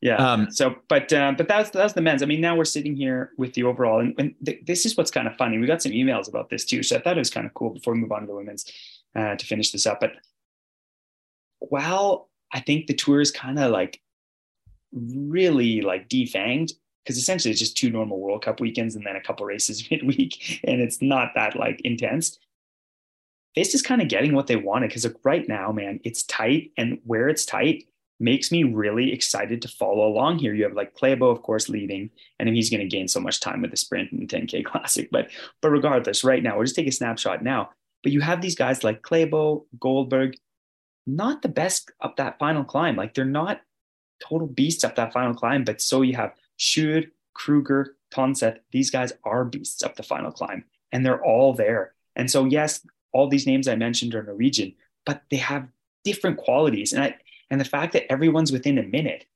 [0.04, 0.16] yeah.
[0.16, 2.22] Um, so, but uh, but that's that's the men's.
[2.22, 5.10] I mean, now we're sitting here with the overall, and, and th- this is what's
[5.10, 5.56] kind of funny.
[5.56, 7.70] We got some emails about this too, so I thought it was kind of cool.
[7.70, 8.70] Before we move on to the women's,
[9.16, 10.12] uh, to finish this up, but
[11.60, 13.98] while I think the tour is kind of like
[14.92, 19.22] really like defanged because essentially it's just two normal World Cup weekends and then a
[19.22, 22.38] couple races midweek, and it's not that like intense.
[23.56, 26.72] This is kind of getting what they wanted because like right now, man, it's tight,
[26.76, 27.84] and where it's tight
[28.20, 30.54] makes me really excited to follow along here.
[30.54, 33.62] You have like Klæbo, of course, leading, and he's going to gain so much time
[33.62, 35.08] with the sprint and the 10K Classic.
[35.10, 37.70] But but regardless, right now, we'll just take a snapshot now.
[38.02, 40.34] But you have these guys like Klæbo, Golberg,
[41.06, 42.96] not the best up that final climb.
[42.96, 43.60] Like they're not
[44.22, 45.64] total beasts up that final climb.
[45.64, 48.58] But so you have Sjur, Kruger, Tonseth.
[48.70, 51.94] These guys are beasts up the final climb, and they're all there.
[52.16, 55.68] And so yes, all these names I mentioned are Norwegian, but they have
[56.04, 56.92] different qualities.
[56.92, 57.16] And I
[57.54, 59.26] and the fact that everyone's within a minute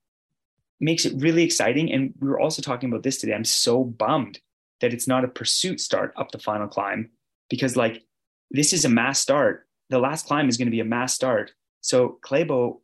[0.81, 1.93] makes it really exciting.
[1.93, 3.33] And we were also talking about this today.
[3.33, 4.41] I'm so bummed
[4.81, 7.11] that it's not a pursuit start up the final climb
[7.49, 8.03] because, like,
[8.51, 9.69] this is a mass start.
[9.91, 11.53] The last climb is going to be a mass start.
[11.81, 12.81] So Klæbo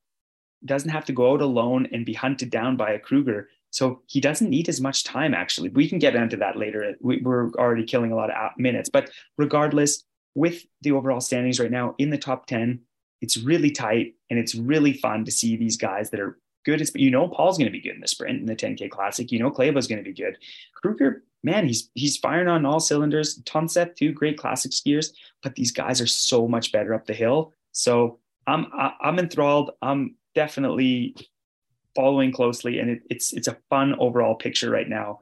[0.64, 3.49] doesn't have to go out alone and be hunted down by a Kruger.
[3.70, 5.70] So he doesn't need as much time, actually.
[5.70, 6.95] We can get into that later.
[7.01, 8.89] We, are already killing a lot of minutes.
[8.89, 10.05] But regardless,
[10.37, 12.82] with the overall standings right now in the top 10,
[13.24, 16.86] it's really tight and it's really fun to see these guys that are good.
[16.94, 19.32] You know, Pål's going to be good in the sprint in the 10K Classic.
[19.32, 20.36] You know, Klæbo's going to be good.
[20.74, 23.40] Kruger, man, he's he's firing on all cylinders.
[23.44, 25.08] Tonseth, two great classic skiers.
[25.42, 27.54] But these guys are so much better up the hill.
[27.72, 28.66] So I'm
[29.00, 29.70] I'm enthralled.
[29.80, 31.16] I'm definitely
[31.96, 35.20] following closely, and it, it's it's a fun overall picture right now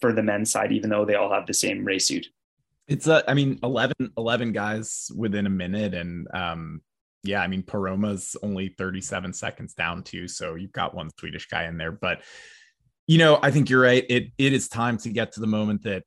[0.00, 2.28] for the men's side, even though they all have the same race suit.
[2.86, 6.82] It's a, I mean, 11, 11 guys within a minute, and um,
[7.22, 10.26] yeah, I mean, Poromaa's only 37 seconds down too.
[10.26, 11.92] So you've got one Swedish guy in there.
[11.92, 12.22] But,
[13.06, 14.04] you know, I think you're right.
[14.08, 16.04] It it is time to get to the moment that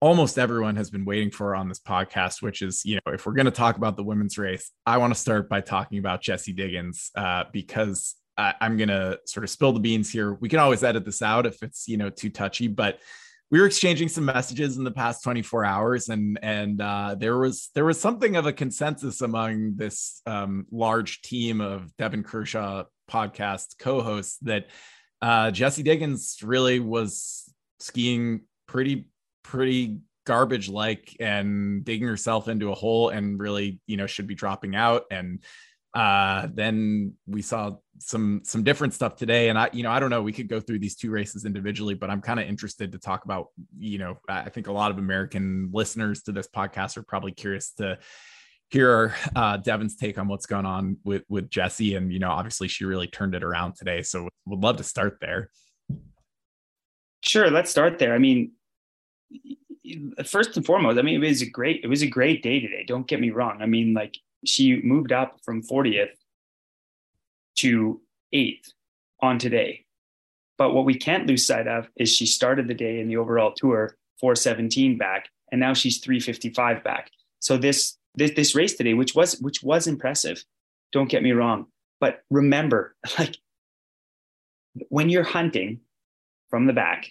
[0.00, 3.34] almost everyone has been waiting for on this podcast, which is, you know, if we're
[3.34, 6.54] going to talk about the women's race, I want to start by talking about Jessie
[6.54, 10.32] Diggins uh, because I, I'm going to sort of spill the beans here.
[10.34, 12.98] We can always edit this out if it's, you know, too touchy, but
[13.50, 17.70] we were exchanging some messages in the past 24 hours and and uh, there was
[17.74, 23.78] there was something of a consensus among this um, large team of devon kershaw podcast
[23.78, 24.66] co-hosts that
[25.22, 29.06] uh, jessie diggins really was skiing pretty
[29.42, 34.34] pretty garbage like and digging herself into a hole and really you know should be
[34.34, 35.04] dropping out.
[35.10, 35.42] And
[35.94, 39.48] uh then we saw some some different stuff today.
[39.48, 41.94] And i you know i don't know we could go through these two races individually
[41.94, 44.98] but i'm kind of interested to talk about you know i think a lot of
[44.98, 47.98] american listeners to this podcast are probably curious to
[48.70, 52.68] hear uh devon's take on what's going on with with Jessie, and you know obviously
[52.68, 54.02] she really turned it around today.
[54.02, 55.50] So would love to start there.
[57.22, 58.14] Sure let's start there.
[58.14, 58.52] I mean
[60.24, 62.84] first and foremost i mean it was a great it was a great day today
[62.86, 63.60] don't get me wrong.
[63.60, 66.10] I mean like she moved up from 40th
[67.56, 68.00] to
[68.34, 68.72] 8th
[69.20, 69.84] on today.
[70.58, 73.52] But what we can't lose sight of is she started the day in the overall
[73.52, 77.10] tour 417 back, and now she's 355 back.
[77.38, 80.44] So this this this race today, which was which was impressive,
[80.92, 81.66] don't get me wrong,
[81.98, 83.36] but remember, like
[84.88, 85.80] when you're hunting
[86.50, 87.10] from the back,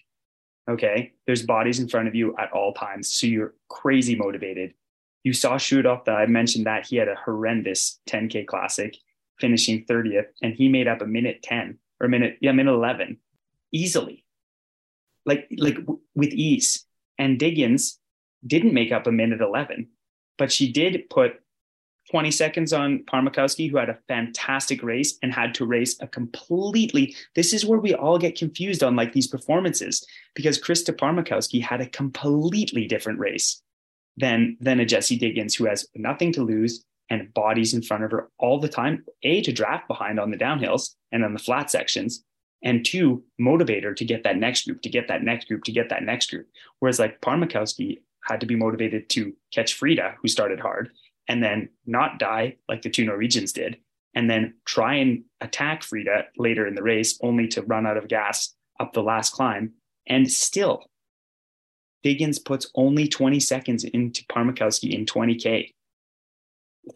[0.69, 4.73] okay, there's bodies in front of you at all times, so you're crazy motivated
[5.23, 8.97] you saw Schuroff that I mentioned that he had a horrendous 10K classic,
[9.39, 13.17] finishing 30th, and he made up a minute 10 or a minute, yeah, minute 11
[13.71, 14.23] easily,
[15.25, 16.85] like, like w- with ease.
[17.17, 17.99] And Diggins
[18.45, 19.89] didn't make up a minute 11,
[20.37, 21.33] but she did put
[22.11, 27.15] 20 seconds on Pärmäkoski, who had a fantastic race and had to race a completely.
[27.35, 30.03] This is where we all get confused on like these performances
[30.33, 33.61] because Krista Parmakowski had a completely different race
[34.19, 38.11] than than a Jessie Diggins who has nothing to lose and bodies in front of
[38.11, 39.03] her all the time.
[39.23, 42.23] A to draft behind on the downhills and on the flat sections,
[42.63, 45.71] and two motivate her to get that next group, to get that next group, to
[45.71, 46.47] get that next group.
[46.79, 50.91] Whereas like Pärmäkoski had to be motivated to catch Frida, who started hard,
[51.27, 53.77] and then not die like the two Norwegians did,
[54.13, 58.07] and then try and attack Frida later in the race, only to run out of
[58.07, 59.73] gas up the last climb.
[60.05, 60.83] And still,
[62.03, 65.73] Diggins puts only 20 seconds into Pärmäkoski in 20K.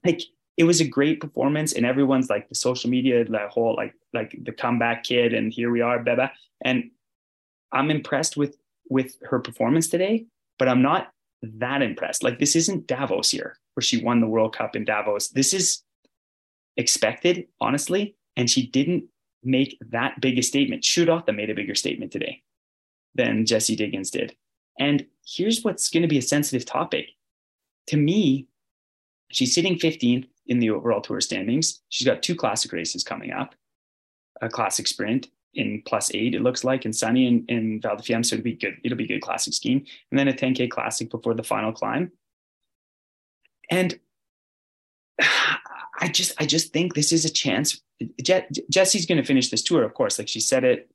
[0.04, 0.22] Like
[0.58, 4.38] it was a great performance, and everyone's like the social media, the whole like like
[4.44, 6.32] the comeback kid, and here we are, Beba.
[6.64, 6.92] And
[7.72, 8.58] I'm impressed with
[8.90, 10.26] with her performance today,
[10.60, 12.24] but I'm not that impressed.
[12.24, 15.30] Like this isn't Davos here, where she won the World Cup in Davos.
[15.30, 15.84] This is
[16.78, 19.06] expected, honestly, and she didn't
[19.44, 20.84] make that big a statement.
[20.84, 22.42] Shuruotta made a bigger statement today
[23.16, 24.36] than Jessie Diggins did.
[24.80, 27.10] And here's what's going to be a sensitive topic.
[27.88, 28.48] To me,
[29.30, 31.82] she's sitting 15th in the overall tour standings.
[31.90, 33.56] She's got two classic races coming up
[34.42, 38.04] a classic sprint in plus eight, it looks like, and Sunny in, in Val di
[38.04, 38.24] Fiemme.
[38.24, 38.76] So it'll be good.
[38.84, 39.86] It'll be a good classic scheme.
[40.12, 42.12] And then a 10K classic before the final climb.
[43.70, 43.98] And
[45.20, 47.82] I just, I just think this is a chance.
[48.22, 50.18] Je- Jessie's going to finish this tour, of course.
[50.18, 50.90] Like she said it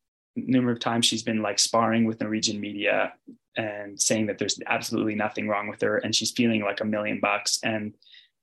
[0.47, 1.07] numerous times.
[1.07, 3.12] She's been like sparring with Norwegian media
[3.57, 7.18] and saying that there's absolutely nothing wrong with her, and she's feeling like a million
[7.20, 7.59] bucks.
[7.62, 7.95] And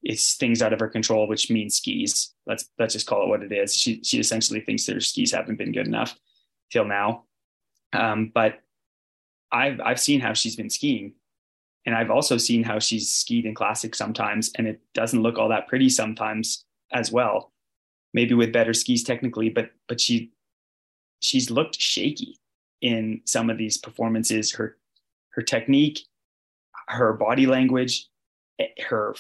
[0.04, 2.34] it's things out of her control, which means skis.
[2.46, 3.76] Let's let's just call it what it is.
[3.76, 6.16] She she essentially thinks that her skis haven't been good enough
[6.72, 7.24] till now.
[7.92, 8.60] Um, but
[9.52, 11.14] I've I've seen how she's been skiing,
[11.86, 15.50] and I've also seen how she's skied in classic sometimes, and it doesn't look all
[15.50, 17.52] that pretty sometimes as well.
[18.14, 20.32] Maybe with better skis technically, but but she
[21.20, 22.40] she's looked shaky
[22.82, 24.52] in some of these performances.
[24.54, 24.78] Her
[25.32, 26.00] her technique,
[26.88, 28.08] her body language,
[28.88, 29.16] her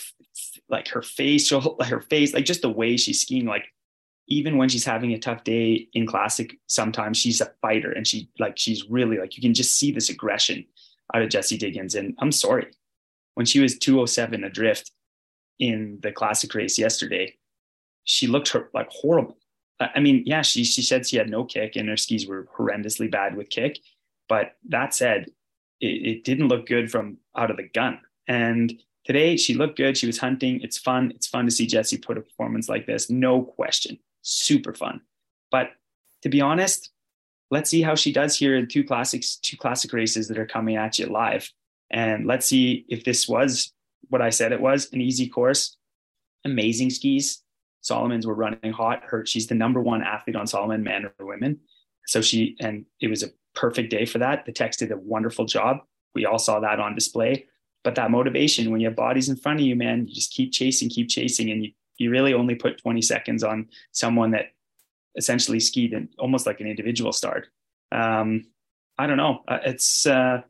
[0.69, 3.65] like her facial her face like just the way she's skiing like
[4.27, 8.29] even when she's having a tough day in classic sometimes she's a fighter and she
[8.39, 10.65] like she's really like you can just see this aggression
[11.13, 12.67] out of Jessie Diggins and I'm sorry
[13.35, 14.91] when she was 207 adrift
[15.59, 17.35] in the classic race yesterday
[18.03, 19.37] she looked her, like horrible
[19.80, 23.09] I mean yeah she she said she had no kick and her skis were horrendously
[23.11, 23.80] bad with kick
[24.30, 25.28] but that said
[25.80, 28.73] it, it didn't look good from out of the gun and
[29.05, 29.95] Today, she looked good.
[29.95, 30.59] She was hunting.
[30.61, 31.11] It's fun.
[31.15, 33.09] It's fun to see Jessie put a performance like this.
[33.09, 33.99] No question.
[34.23, 35.01] Super fun.
[35.51, 35.69] But
[36.23, 36.89] to be honest,
[37.51, 40.76] let's see how she does here in two classics, two classic races that are coming
[40.76, 41.51] at you live.
[41.91, 43.71] And let's see if this was
[44.09, 45.78] what I said it was an easy course,
[46.43, 47.43] amazing skis.
[47.86, 49.03] Salomon's were running hot.
[49.05, 51.59] Her, she's the number one athlete on Salomon, men or women.
[52.07, 54.45] So she, and it was a perfect day for that.
[54.45, 55.77] The techs did a wonderful job.
[56.13, 57.45] We all saw that on display
[57.86, 60.51] but that motivation when you have bodies in front of you man you just keep
[60.51, 64.47] chasing keep chasing and you you really only put 20 seconds on someone that
[65.15, 67.47] essentially skied in, almost like an individual start
[67.93, 68.45] um,
[68.97, 70.41] i don't know uh, it's uh,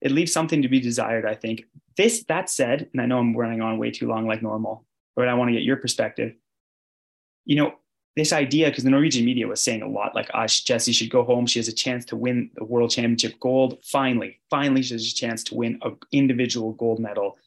[0.00, 1.64] it leaves something to be desired i think
[1.96, 4.84] this that said and i know i'm running on way too long like normal
[5.16, 6.34] but i want to get your perspective
[7.48, 7.74] you know
[8.14, 11.22] this idea, because the Norwegian media was saying a lot, like, ah, Jessie should go
[11.22, 11.46] home.
[11.46, 13.78] She has a chance to win the world championship gold.
[13.84, 17.38] Finally, finally, she has a chance to win an individual gold medal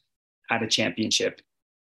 [0.50, 1.42] at a championship.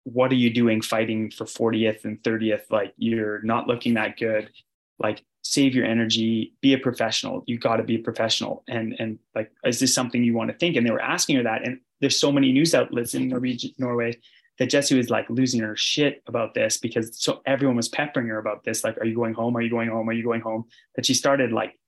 [0.04, 2.70] What are you doing fighting for 40th and 30th?
[2.70, 4.50] Like, you're not looking that good.
[4.98, 7.42] Like, save your energy, be a professional.
[7.46, 8.64] You got to be a professional.
[8.68, 10.76] And, and like, is this something you want to think?
[10.76, 11.66] And they were asking her that.
[11.66, 14.18] And there's so many news outlets in Norwegian, Norway
[14.58, 18.38] that Jessie was like losing her shit about this because so everyone was peppering her
[18.38, 18.84] about this.
[18.84, 19.56] Like, are you going home?
[19.56, 20.08] Are you going home?
[20.08, 20.66] Are you going home?
[20.94, 21.78] That she started like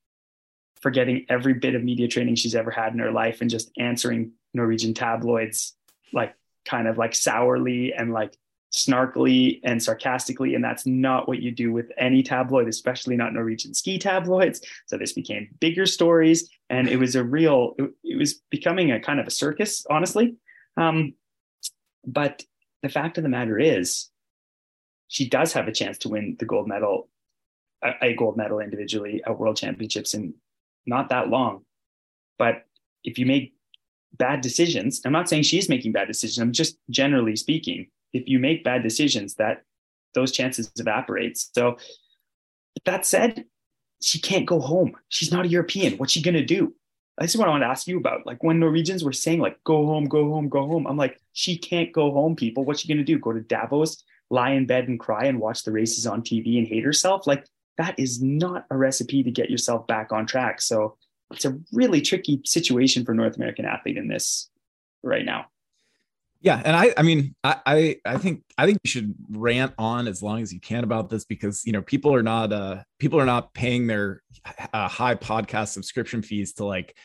[0.80, 4.32] forgetting every bit of media training she's ever had in her life and just answering
[4.52, 5.74] Norwegian tabloids
[6.12, 8.36] like kind of like sourly and like
[8.72, 10.54] snarkily and sarcastically.
[10.54, 14.60] And that's not what you do with any tabloid, especially not Norwegian ski tabloids.
[14.86, 19.00] So this became bigger stories and it was a real, it, it was becoming a
[19.00, 20.36] kind of a circus, honestly.
[20.76, 21.14] Um,
[22.04, 22.44] but
[22.82, 24.10] the fact of the matter is,
[25.08, 27.08] she does have a chance to win the gold medal,
[28.02, 30.34] a, gold medal individually at World Championships in
[30.84, 31.64] not that long.
[32.38, 32.66] But
[33.04, 33.54] if you make
[34.14, 36.38] bad decisions, I'm not saying she's making bad decisions.
[36.38, 39.62] I'm just generally speaking, if you make bad decisions, that
[40.14, 41.38] those chances evaporate.
[41.38, 41.76] So
[42.84, 43.44] that said,
[44.02, 44.96] she can't go home.
[45.08, 45.96] She's not a European.
[45.98, 46.74] What's she gonna do?
[47.18, 48.26] This is what I want to ask you about.
[48.26, 50.86] Like when Norwegians were saying like go home, go home, go home.
[50.86, 52.64] I'm like, she can't go home, people.
[52.64, 53.18] What's she gonna do?
[53.18, 56.66] Go to Davos, lie in bed and cry and watch the races on TV and
[56.66, 57.26] hate herself?
[57.26, 57.46] Like
[57.78, 60.60] that is not a recipe to get yourself back on track.
[60.60, 60.96] So
[61.30, 64.48] it's a really tricky situation for North American athlete in this
[65.02, 65.46] right now.
[66.46, 70.06] Yeah, and I, I mean, I, I, I think, I think you should rant on
[70.06, 73.18] as long as you can about this because you know people are not, uh, people
[73.18, 74.22] are not paying their
[74.72, 76.96] uh, high podcast subscription fees to like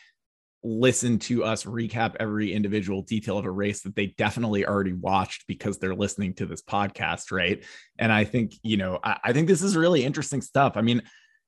[0.64, 5.48] listen to us recap every individual detail of a race that they definitely already watched
[5.48, 7.66] because they're listening to this podcast, right?
[7.98, 10.74] And I think, you know, I, I think this is really interesting stuff.
[10.76, 11.02] I mean,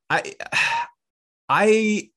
[0.10, 0.34] I
[1.48, 2.10] I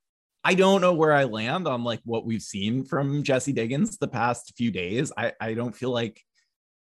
[0.47, 4.07] I don't know where I land on like what we've seen from Jessie Diggins the
[4.07, 5.11] past few days.
[5.16, 6.22] I, I don't feel like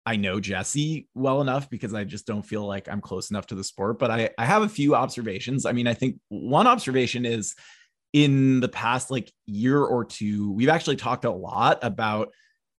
[0.05, 3.55] I know Jessie well enough because I just don't feel like I'm close enough to
[3.55, 3.97] the sport.
[3.97, 5.65] But I, I have a few observations.
[5.65, 7.55] I mean, I think one observation is
[8.13, 12.31] in the past like year or two, we've actually talked a lot about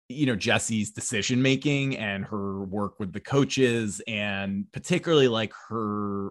[0.08, 6.30] you know Jessie's decision making and her work with the coaches and particularly like her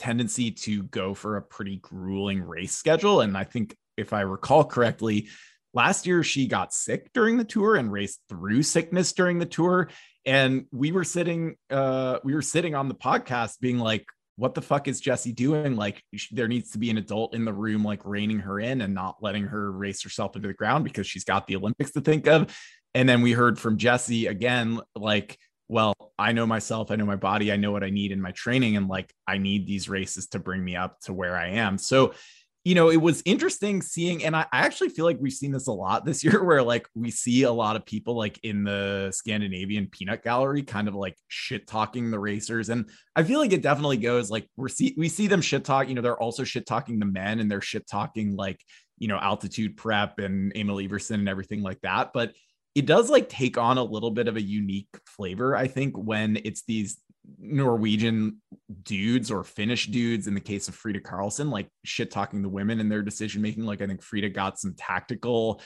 [0.00, 4.64] tendency to go for a pretty grueling race schedule and I think if I recall
[4.64, 5.28] correctly
[5.74, 9.90] last year she got sick during the tour and raced through sickness during the tour
[10.24, 14.06] and we were sitting uh we were sitting on the podcast being like
[14.40, 15.76] what the fuck is Jessie doing?
[15.76, 18.94] Like, there needs to be an adult in the room, like reining her in and
[18.94, 22.26] not letting her race herself into the ground because she's got the Olympics to think
[22.26, 22.56] of.
[22.94, 25.38] And then we heard from Jessie again, like,
[25.70, 28.32] well, I know myself, I know my body, I know what I need in my
[28.32, 31.78] training, and like, I need these races to bring me up to where I am.
[31.78, 32.12] So,
[32.64, 35.72] you know, it was interesting seeing, and I, actually feel like we've seen this a
[35.72, 39.86] lot this year where like we see a lot of people like in the Scandinavian
[39.86, 42.68] peanut gallery kind of like shit talking the racers.
[42.68, 45.88] And I feel like it definitely goes like we're see we see them shit talk,
[45.88, 48.60] you know, they're also shit talking the men and they're shit talking like,
[48.98, 52.10] you know, altitude prep and Emil Iversen and everything like that.
[52.12, 52.34] But
[52.74, 56.38] it does like take on a little bit of a unique flavor, I think, when
[56.44, 56.98] it's these
[57.38, 58.40] Norwegian
[58.82, 62.80] dudes or Finnish dudes in the case of Frida Karlsson, like shit talking the women
[62.80, 63.64] in their decision making.
[63.64, 65.60] Like I think Frida got some tactical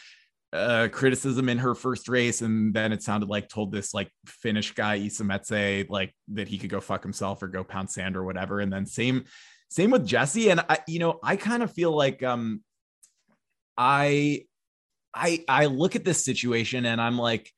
[0.53, 4.73] uh, criticism in her first race, and then it sounded like told this like Finnish
[4.73, 8.61] guy Metsä like that he could go fuck himself or go pound sand or whatever.
[8.61, 9.25] And then same
[9.69, 10.51] same with Jessie.
[10.51, 12.63] And I, you know, I kind of feel like um
[13.77, 14.45] I
[15.15, 17.51] I I look at this situation and I'm like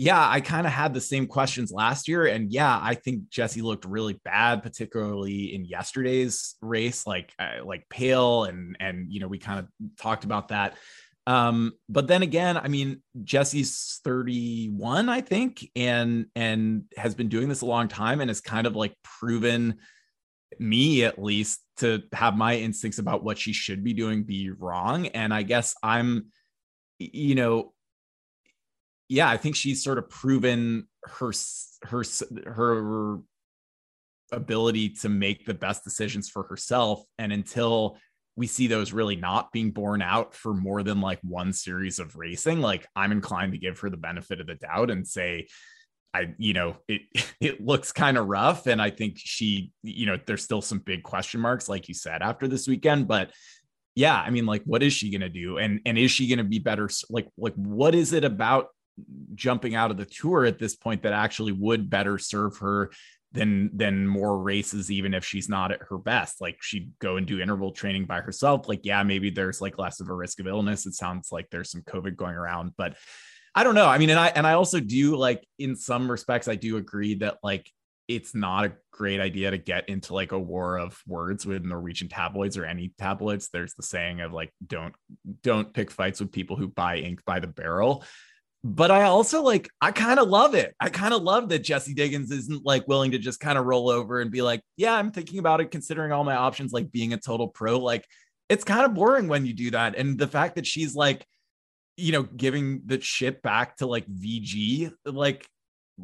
[0.00, 2.24] yeah, I kind of had the same questions last year.
[2.24, 7.86] And yeah, I think Jessie looked really bad, particularly in yesterday's race, like uh, like
[7.90, 9.66] pale and and you know, we kind of
[9.98, 10.78] talked about that.
[11.26, 17.50] Um, but then again, I mean, Jessie's 31, I think, and and has been doing
[17.50, 19.80] this a long time and has kind of like proven
[20.58, 25.08] me at least to have my instincts about what she should be doing be wrong.
[25.08, 26.26] And I guess I'm,
[27.00, 27.72] you know,
[29.08, 31.32] yeah, I think she's sort of proven her
[31.82, 32.04] her
[32.46, 33.18] her
[34.32, 37.02] ability to make the best decisions for herself.
[37.18, 37.98] And until
[38.36, 42.16] we see those really not being borne out for more than like one series of
[42.16, 45.48] racing, like I'm inclined to give her the benefit of the doubt and say,
[46.14, 47.02] I, you know, it
[47.40, 48.66] it looks kind of rough.
[48.66, 52.22] And I think she, you know, there's still some big question marks, like you said,
[52.22, 53.08] after this weekend.
[53.08, 53.32] But
[54.00, 55.58] yeah, I mean, like, what is she gonna do?
[55.58, 56.88] And and is she gonna be better?
[57.10, 58.68] Like, like what is it about
[59.34, 62.90] jumping out of the tour at this point that actually would better serve her
[63.32, 67.26] than than more races even if she's not at her best like she'd go and
[67.26, 70.48] do interval training by herself like yeah maybe there's like less of a risk of
[70.48, 72.96] illness it sounds like there's some covid going around but
[73.54, 76.48] i don't know i mean and i and i also do like in some respects
[76.48, 77.70] i do agree that like
[78.16, 82.08] it's not a great idea to get into like a war of words with Norwegian
[82.08, 83.48] tabloids or any tabloids.
[83.52, 84.94] There's the saying of like don't
[85.42, 88.04] don't pick fights with people who buy ink by the barrel
[88.62, 90.74] but I also like, I kind of love it.
[90.78, 93.88] I kind of love that Jessie Diggins isn't like willing to just kind of roll
[93.88, 97.14] over and be like, yeah, I'm thinking about it, considering all my options, like being
[97.14, 97.78] a total pro.
[97.78, 98.04] Like,
[98.50, 99.96] it's kind of boring when you do that.
[99.96, 101.24] And the fact that she's like,
[101.96, 105.46] you know, giving the shit back to like VG, like,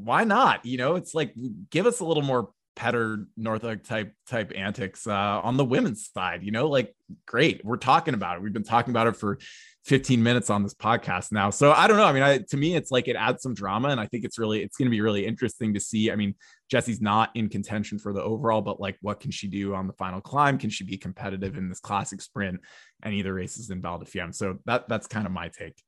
[0.04, 0.64] why not?
[0.64, 1.34] You know, it's like,
[1.70, 6.42] give us a little more Petter Northug type type antics uh, on the women's side.
[6.42, 6.94] You know, like
[7.26, 8.42] great, we're talking about it.
[8.42, 9.38] We've been talking about it for
[9.86, 11.48] 15 minutes on this podcast now.
[11.48, 12.04] So I don't know.
[12.04, 14.38] I mean, I, to me, it's like it adds some drama, and I think it's
[14.38, 16.10] really it's going to be really interesting to see.
[16.10, 16.34] I mean,
[16.70, 19.94] Jessie's not in contention for the overall, but like, what can she do on the
[19.94, 20.58] final climb?
[20.58, 22.60] Can she be competitive in this classic sprint
[23.02, 24.34] and either races in Val di Fiemme?
[24.34, 25.82] So that that's kind of my take.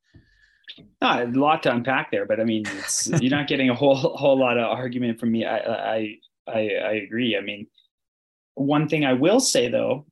[1.00, 2.64] No, a lot to unpack there, but I mean,
[3.20, 5.44] you're not getting a whole whole lot of argument from me.
[5.44, 7.36] I, I I I agree.
[7.36, 7.66] I mean,
[8.54, 10.06] one thing I will say though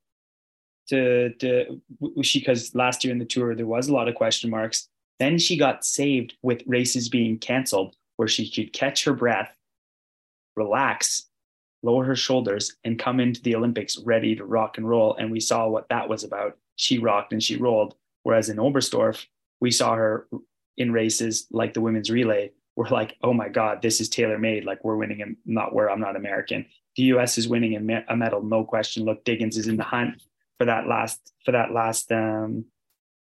[0.88, 1.80] to to
[2.22, 4.88] she because last year in the tour there was a lot of question marks.
[5.18, 9.56] Then she got saved with races being canceled, where she could catch her breath,
[10.56, 11.26] relax,
[11.82, 15.16] lower her shoulders, and come into the Olympics ready to rock and roll.
[15.16, 16.58] And we saw what that was about.
[16.76, 17.94] She rocked and she rolled.
[18.24, 19.24] Whereas in Oberstdorf,
[19.60, 20.28] we saw her
[20.76, 22.50] in races like the women's relay.
[22.76, 24.64] We're like, oh my God, this is tailor made.
[24.64, 26.66] Like we're winning and not where I'm not American.
[26.96, 29.04] The US is winning a medal, no question.
[29.04, 30.22] Look, Diggins is in the hunt
[30.58, 32.64] for that last for that last um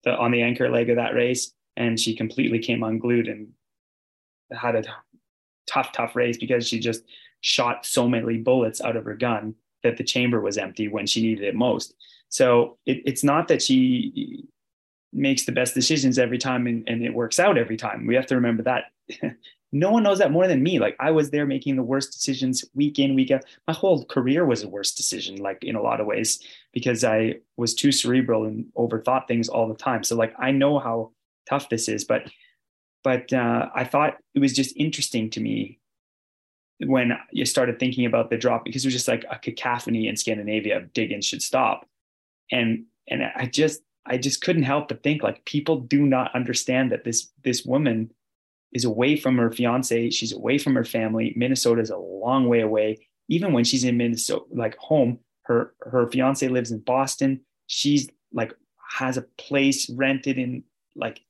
[0.04, 3.50] the, on the anchor leg of that race, and she completely came unglued and
[4.52, 4.84] had a
[5.68, 7.04] tough, tough race because she just
[7.42, 11.22] shot so many bullets out of her gun that the chamber was empty when she
[11.22, 11.94] needed it most.
[12.30, 14.48] So it, it's not that she
[15.14, 18.06] makes the best decisions every time and, and it works out every time.
[18.08, 18.86] We have to remember that.
[19.72, 20.80] no one knows that more than me.
[20.80, 23.46] Like I was there making the worst decisions week in, week out.
[23.68, 26.42] My whole career was a worst decision, like in a lot of ways,
[26.74, 30.04] because I was too cerebral and overthought things all the time.
[30.04, 31.12] So like I know how
[31.50, 32.24] tough this is, but
[33.04, 35.80] but uh, I thought it was just interesting to me
[36.80, 40.18] when you started thinking about the drop because it was just like a cacophony in
[40.18, 40.78] Scandinavia.
[40.78, 41.88] of Diggins should stop,
[42.52, 43.82] and and I just
[44.12, 48.12] I just couldn't help but think like people do not understand that this this woman
[48.74, 51.34] is away from her fiance, she's away from her family.
[51.38, 53.08] Minnesota is a long way away.
[53.30, 57.40] Even when she's in Minnesota, like home, her her fiance lives in Boston.
[57.68, 58.54] She's like
[58.90, 61.22] has a place rented in like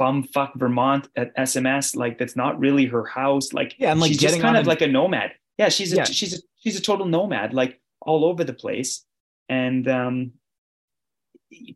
[0.00, 1.96] bumfuck Vermont at SMS.
[1.96, 3.52] Like that's not really her house.
[3.52, 5.32] Like yeah, and like she's just kind of like a nomad.
[5.58, 6.04] Yeah, she's a yeah.
[6.04, 9.04] she's a she's a total nomad, like all over the place.
[9.48, 10.32] And um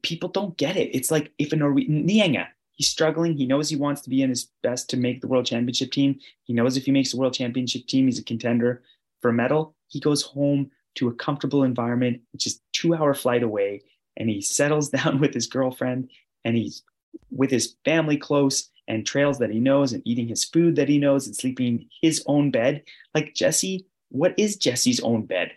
[0.03, 0.95] people don't get it.
[0.95, 3.37] It's like if a Norwegian Nyenget, he's struggling.
[3.37, 6.19] He knows he wants to be in his best to make the world championship team.
[6.45, 8.83] He knows if he makes the world championship team, he's a contender
[9.21, 9.75] for a medal.
[9.89, 13.83] He goes home to a comfortable environment, which is two hour flight away,
[14.17, 16.11] and he settles down with his girlfriend
[16.45, 16.83] and he's
[17.31, 20.99] with his family close and trails that he knows and eating his food that he
[20.99, 22.83] knows and sleeping his own bed.
[23.15, 25.53] Like Jessie, what is Jessie's own bed?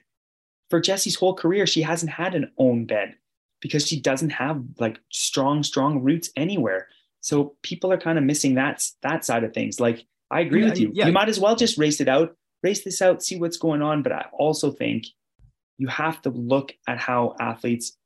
[0.69, 3.15] For Jessie's whole career, she hasn't had an own bed
[3.61, 6.87] because she doesn't have like strong, strong roots anywhere.
[7.21, 9.79] So people are kind of missing that that side of things.
[9.79, 10.91] Like I agree yeah, with you.
[10.93, 11.07] Yeah.
[11.07, 14.01] You might as well just race it out, race this out, see what's going on.
[14.01, 15.05] But I also think
[15.77, 17.97] you have to look at how athletes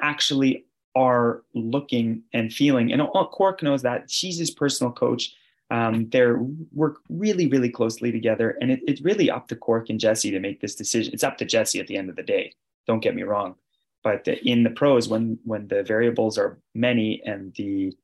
[0.00, 0.66] actually
[0.96, 2.92] are looking and feeling.
[2.92, 5.34] And Cork knows that she's his personal coach.
[5.70, 6.24] Um, they
[6.72, 10.38] work really, really closely together, and it, it's really up to Cork and Jessie to
[10.38, 11.12] make this decision.
[11.14, 12.52] It's up to Jessie at the end of the day.
[12.86, 13.56] Don't get me wrong,
[14.04, 17.96] but in the pros, when when the variables are many and the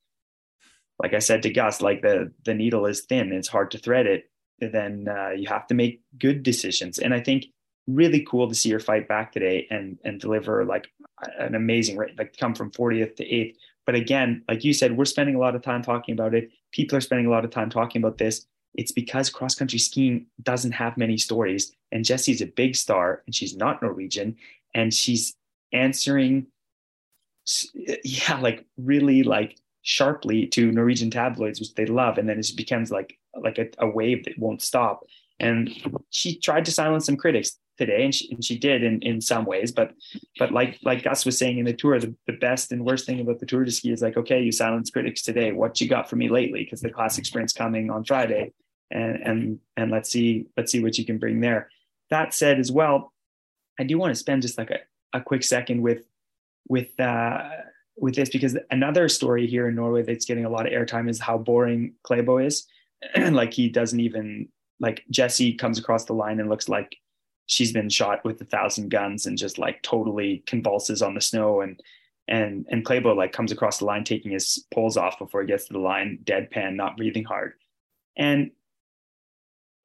[1.02, 4.06] like I said to Gus, like the the needle is thin, it's hard to thread
[4.06, 4.30] it.
[4.58, 6.98] Then uh, you have to make good decisions.
[6.98, 7.46] And I think
[7.86, 10.88] really cool to see her fight back today and and deliver like
[11.38, 13.54] an amazing rate, like come from 40th to 8th.
[13.84, 16.50] But again, like you said, we're spending a lot of time talking about it.
[16.72, 18.46] People are spending a lot of time talking about this.
[18.74, 21.74] It's because cross country skiing doesn't have many stories.
[21.92, 24.36] And Jessie's a big star and she's not Norwegian.
[24.74, 25.34] And she's
[25.72, 26.46] answering,
[28.04, 32.18] yeah, like really like sharply to Norwegian tabloids, which they love.
[32.18, 35.04] And then it becomes like like a, a wave that won't stop.
[35.38, 35.70] And
[36.10, 39.46] she tried to silence some critics today, and she, and she did in, in some
[39.46, 39.72] ways.
[39.72, 39.92] But
[40.38, 43.20] but like like Gus was saying in the tour, the, the best and worst thing
[43.20, 45.52] about the tour de ski is like, okay, you silence critics today.
[45.52, 46.62] What you got for me lately?
[46.62, 48.52] Because the classic sprint's coming on Friday,
[48.90, 51.70] and and and let's see let's see what you can bring there.
[52.10, 53.12] That said, as well,
[53.78, 54.80] I do want to spend just like a,
[55.12, 56.04] a quick second with
[56.68, 57.48] with uh,
[57.96, 61.20] with this because another story here in Norway that's getting a lot of airtime is
[61.20, 62.66] how boring Klæbo is.
[63.32, 64.48] like he doesn't even
[64.78, 66.96] like Jessie comes across the line and looks like
[67.46, 71.60] she's been shot with a thousand guns and just like totally convulses on the snow
[71.60, 71.80] and
[72.28, 75.66] and and Klæbo like comes across the line taking his poles off before he gets
[75.66, 77.54] to the line, deadpan, not breathing hard.
[78.16, 78.52] And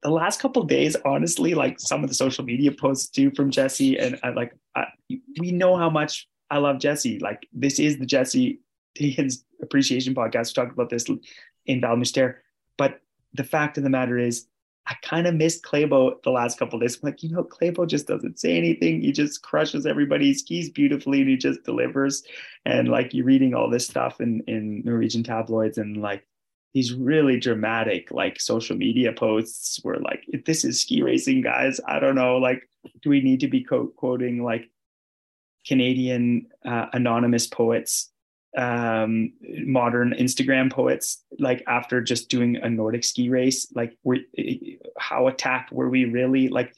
[0.02, 3.98] the last couple days, honestly, like some of the social media posts too from Jessie,
[3.98, 4.86] and I like I,
[5.40, 7.18] we know how much I love Jessie.
[7.18, 8.60] Like this is the Jessie
[8.94, 10.48] Diggins appreciation podcast.
[10.48, 11.06] We talked about this
[11.66, 12.00] in Val
[12.76, 13.00] but
[13.34, 14.46] the fact of the matter is,
[14.86, 16.96] I kind of missed Klæbo the last couple days.
[16.96, 19.02] I'm like, you know, Klæbo just doesn't say anything.
[19.02, 20.26] He just crushes everybody.
[20.26, 22.22] He skis beautifully and he just delivers.
[22.64, 26.24] And like you're reading all this stuff in, in Norwegian tabloids and like
[26.76, 31.80] these really dramatic like social media posts where like this is ski racing guys.
[31.88, 32.36] I don't know.
[32.36, 32.68] Like,
[33.00, 34.68] do we need to be co- quoting like
[35.66, 38.10] Canadian uh, anonymous poets
[38.58, 39.32] um,
[39.64, 44.18] modern Instagram poets, like after just doing a Nordic ski race, like were,
[44.98, 46.48] how attacked were we really?
[46.48, 46.74] Like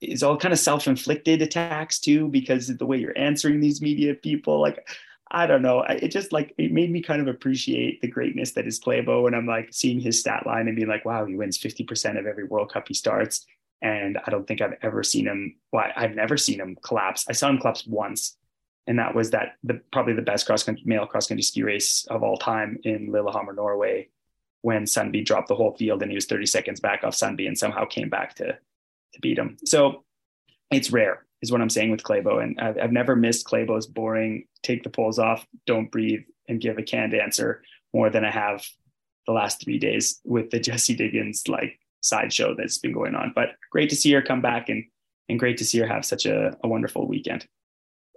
[0.00, 4.14] it's all kind of self-inflicted attacks too, because of the way you're answering these media
[4.14, 4.88] people, like
[5.30, 8.66] I don't know, it just like it made me kind of appreciate the greatness that
[8.66, 11.58] is Klæbo, and I'm like seeing his stat line and being like, wow, he wins
[11.58, 13.46] 50% of every World Cup he starts.
[13.82, 15.56] And I don't think I've ever seen him.
[15.72, 17.26] Well, I've never seen him collapse.
[17.28, 18.36] I saw him collapse once
[18.86, 22.06] and that was that the probably the best cross country male cross country ski race
[22.10, 24.08] of all time in Lillehammer, Norway,
[24.62, 27.58] when Sundby dropped the whole field and he was 30 seconds back off Sundby and
[27.58, 29.56] somehow came back to to beat him.
[29.64, 30.04] So
[30.70, 34.46] it's rare, is what I'm saying with Klæbo, and I've, I've never missed Klæbo's boring
[34.62, 37.62] take the poles off, don't breathe, and give a canned answer
[37.92, 38.66] more than I have
[39.26, 43.32] the last three days with the Jessie Diggins like sideshow that's been going on.
[43.34, 44.84] But great to see her come back and
[45.28, 47.46] and great to see her have such a, a wonderful weekend.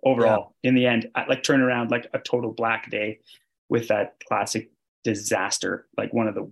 [0.04, 0.70] Overall, yeah.
[0.70, 3.20] in the end, I, like turn around like a total black day
[3.70, 4.70] with that classic
[5.04, 6.50] disaster, like one of the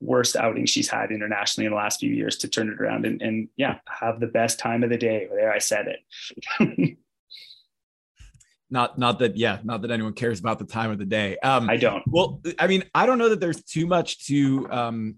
[0.00, 3.22] worst outing she's had internationally in the last few years to turn it around and,
[3.22, 5.28] and yeah, have the best time of the day.
[5.30, 6.98] There, I said it.
[8.70, 11.70] not not that yeah not that anyone cares about the time of the day um
[11.70, 15.16] i don't well i mean i don't know that there's too much to um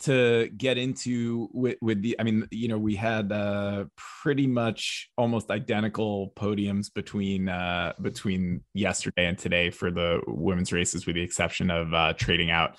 [0.00, 5.10] to get into with, with the i mean you know we had uh pretty much
[5.16, 11.22] almost identical podiums between uh between yesterday and today for the women's races with the
[11.22, 12.78] exception of uh trading out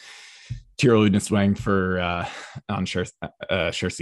[0.78, 2.28] Tiril Udnes Weng for uh
[2.70, 3.12] Anne Kjersti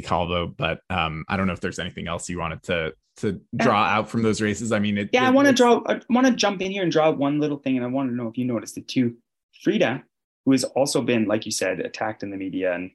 [0.05, 3.41] uh, Kalvå, but um I don't know if there's anything else you wanted to to
[3.55, 4.71] draw out from those races.
[4.71, 5.81] I mean, it, yeah, it, I want to draw.
[5.85, 8.15] I want to jump in here and draw one little thing, and I want to
[8.15, 9.15] know if you noticed it too.
[9.63, 10.03] Frida,
[10.45, 12.91] who has also been, like you said, attacked in the media and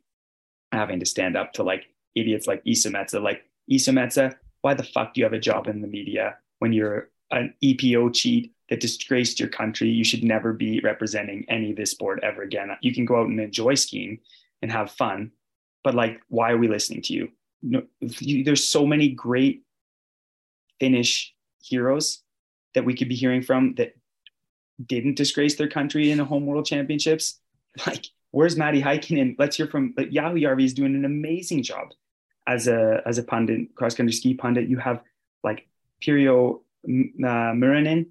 [0.72, 1.84] having to stand up to like
[2.14, 3.22] idiots like Isometsä.
[3.22, 7.10] Like Isometsä, why the fuck do you have a job in the media when you're
[7.30, 9.88] an EPO cheat that disgraced your country?
[9.88, 12.70] You should never be representing any of this sport ever again.
[12.80, 14.18] You can go out and enjoy skiing
[14.62, 15.32] and have fun,
[15.84, 17.28] but like, why are we listening to you?
[17.62, 19.62] No, you, there's so many great
[20.78, 22.22] Finnish heroes
[22.74, 23.94] that we could be hearing from that
[24.84, 27.40] didn't disgrace their country in the home world championships.
[27.86, 29.36] Like, where's Matti Heikkinen?
[29.38, 31.88] Let's hear from like Jauhojärvi is doing an amazing job
[32.46, 34.66] as a as a pundit, cross country ski pundit.
[34.66, 35.02] You have
[35.44, 35.68] like
[36.02, 38.06] Pirjo uh, Muranen,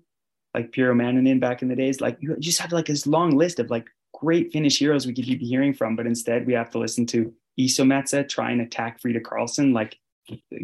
[0.56, 2.00] like Pirjo Manninen back in the days.
[2.00, 5.26] Like you just have like this long list of like great Finnish heroes we could
[5.26, 9.20] be hearing from, but instead we have to listen to Iso try and attack Frida
[9.20, 9.74] Karlsson.
[9.74, 10.00] Like,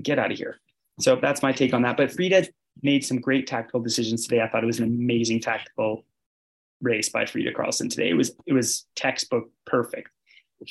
[0.02, 0.60] get out of here.
[1.00, 1.98] So that's my take on that.
[1.98, 2.48] But Frida
[2.82, 4.42] made some great tactical decisions today.
[4.42, 6.06] I thought it was an amazing tactical
[6.82, 8.10] race by Frida Karlsson today.
[8.10, 10.10] It was it was textbook perfect.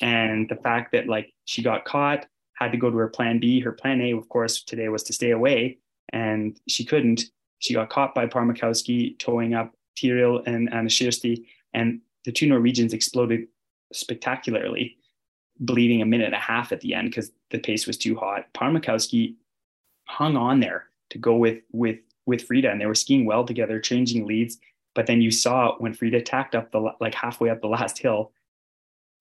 [0.01, 3.61] And the fact that like she got caught, had to go to her plan B.
[3.61, 5.79] Her plan A, of course, today was to stay away,
[6.13, 7.25] and she couldn't.
[7.61, 12.93] She got caught by Pärmäkoski towing up Tiril and Anne Kjersti, and the two Norwegians
[12.93, 13.47] exploded
[13.93, 14.97] spectacularly,
[15.61, 18.47] bleeding a minute and a half at the end because the pace was too hot.
[18.55, 19.35] Pärmäkoski
[20.07, 23.79] hung on there to go with with with Frida, and they were skiing well together,
[23.79, 24.59] changing leads.
[24.95, 28.33] But then you saw when Frida tacked up the like halfway up the last hill,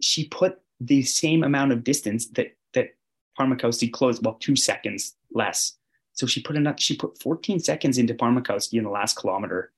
[0.01, 2.95] she put the same amount of distance that that
[3.37, 5.73] Pärmäkoski closed, well, two seconds less.
[6.19, 6.57] So she put.
[6.81, 9.71] She put 14 seconds into Pärmäkoski in the last kilometer,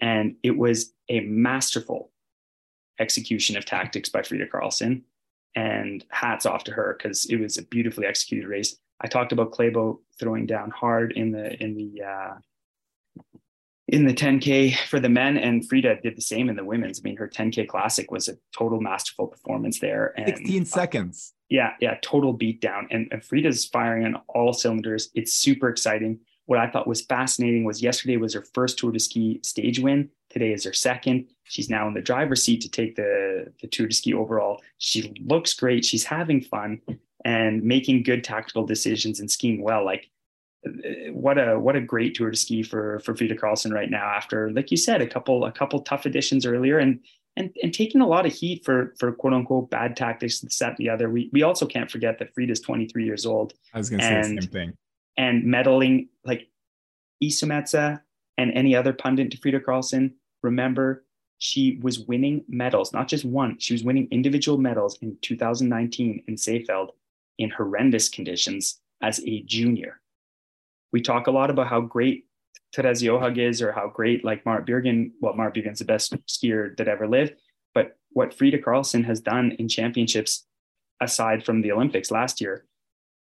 [0.00, 2.10] and it was a masterful
[2.98, 5.02] execution of tactics by Frida Karlsson.
[5.54, 8.76] And hats off to her because it was a beautifully executed race.
[9.00, 12.34] I talked about Klæbo throwing down hard in the in the uh,
[13.88, 17.00] in the 10K for the men, and Frida did the same in the women's.
[17.00, 20.14] I mean, her 10K classic was a total masterful performance there.
[20.16, 21.32] And, 16 seconds.
[21.32, 22.86] Uh, yeah, yeah, total beatdown.
[22.90, 25.10] And, and Frida's firing on all cylinders.
[25.14, 26.20] It's super exciting.
[26.46, 30.10] What I thought was fascinating was yesterday was her first Tour de Ski stage win.
[30.30, 31.26] Today is her second.
[31.44, 34.62] She's now in the driver's seat to take the, the Tour de Ski overall.
[34.78, 35.84] She looks great.
[35.84, 36.80] She's having fun
[37.24, 39.84] and making good tactical decisions and skiing well.
[39.84, 40.10] Like
[41.12, 44.50] what a what a great Tour de Ski for for Frida Karlsson right now after
[44.52, 47.00] like you said a couple a couple tough additions earlier and
[47.36, 50.76] and and taking a lot of heat for for quote unquote bad tactics and set
[50.76, 51.10] the other.
[51.10, 53.54] We we also can't forget that Frida's 23 years old.
[53.72, 54.72] I was going to say the same thing.
[55.16, 56.48] And meddling like
[57.22, 58.00] Isometsä
[58.36, 60.12] and any other pundit to Frida Karlsson.
[60.42, 61.04] Remember,
[61.38, 63.58] she was winning medals, not just one.
[63.58, 66.90] She was winning individual medals in 2019 in Seefeld
[67.38, 70.00] in horrendous conditions as a junior.
[70.94, 72.26] We talk a lot about how great
[72.72, 76.76] Therese Johaug is or how great like Marit Bjørgen, well, Marit Bjørgen's the best skier
[76.76, 77.34] that ever lived.
[77.74, 80.46] But what Frida Karlsson has done in championships,
[81.00, 82.64] aside from the Olympics last year,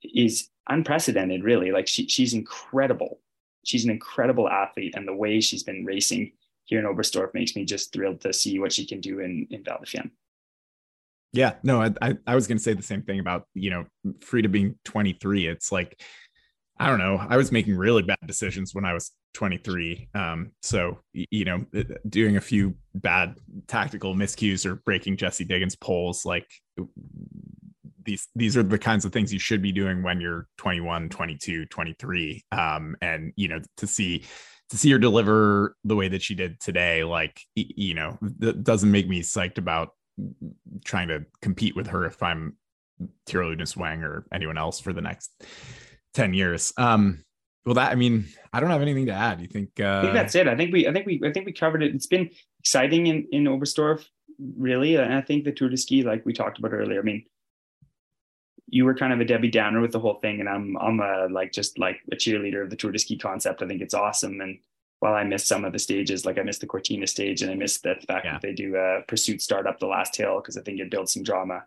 [0.03, 1.71] is unprecedented, really.
[1.71, 3.21] Like she, she's incredible.
[3.63, 4.93] She's an incredible athlete.
[4.97, 6.33] And the way she's been racing
[6.65, 9.63] here in Oberstdorf makes me just thrilled to see what she can do in, in
[9.63, 9.81] Val.
[11.31, 13.85] Yeah, no, I, I, I was going to say the same thing about, you know,
[14.19, 15.47] Frida being 23.
[15.47, 16.01] It's like,
[16.81, 17.23] I don't know.
[17.29, 20.09] I was making really bad decisions when I was 23.
[20.15, 21.63] Um, so, you know,
[22.09, 23.35] doing a few bad
[23.67, 26.47] tactical miscues or breaking Jessie Diggins poles, like
[28.03, 31.67] these, these are the kinds of things you should be doing when you're 21, 22,
[31.67, 32.45] 23.
[32.51, 34.25] Um, and, you know, to see,
[34.71, 38.89] to see her deliver the way that she did today, like, you know, that doesn't
[38.89, 39.89] make me psyched about
[40.83, 42.57] trying to compete with her if I'm
[43.27, 45.31] Tiril Udnes Weng or anyone else for the next
[46.13, 46.73] 10 years.
[46.77, 47.23] Um,
[47.65, 49.39] well, that I mean, I don't have anything to add.
[49.39, 49.79] You think?
[49.79, 49.99] Uh...
[49.99, 50.47] I think that's it.
[50.47, 51.93] I think we, I think we, I think we covered it.
[51.93, 54.03] It's been exciting in in Oberstdorf,
[54.57, 56.99] really, and I think the Tour de Ski, like we talked about earlier.
[56.99, 57.25] I mean,
[58.67, 61.27] you were kind of a Debbie Downer with the whole thing, and I'm I'm a
[61.29, 63.61] like just like a cheerleader of the Tour de Ski concept.
[63.61, 64.57] I think it's awesome, and
[64.99, 67.55] while I missed some of the stages, like I missed the Cortina stage, and I
[67.55, 68.33] missed the fact yeah.
[68.33, 71.13] that they do a pursuit start up the last hill because I think it builds
[71.13, 71.63] some drama.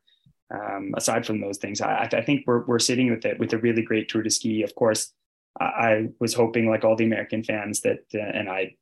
[0.55, 3.59] Um, aside from those things, I, I think we're we're sitting with it with a
[3.59, 4.63] really great Tour de Ski.
[4.63, 5.13] Of course,
[5.61, 8.77] I was hoping, like all the American fans, that uh, and I,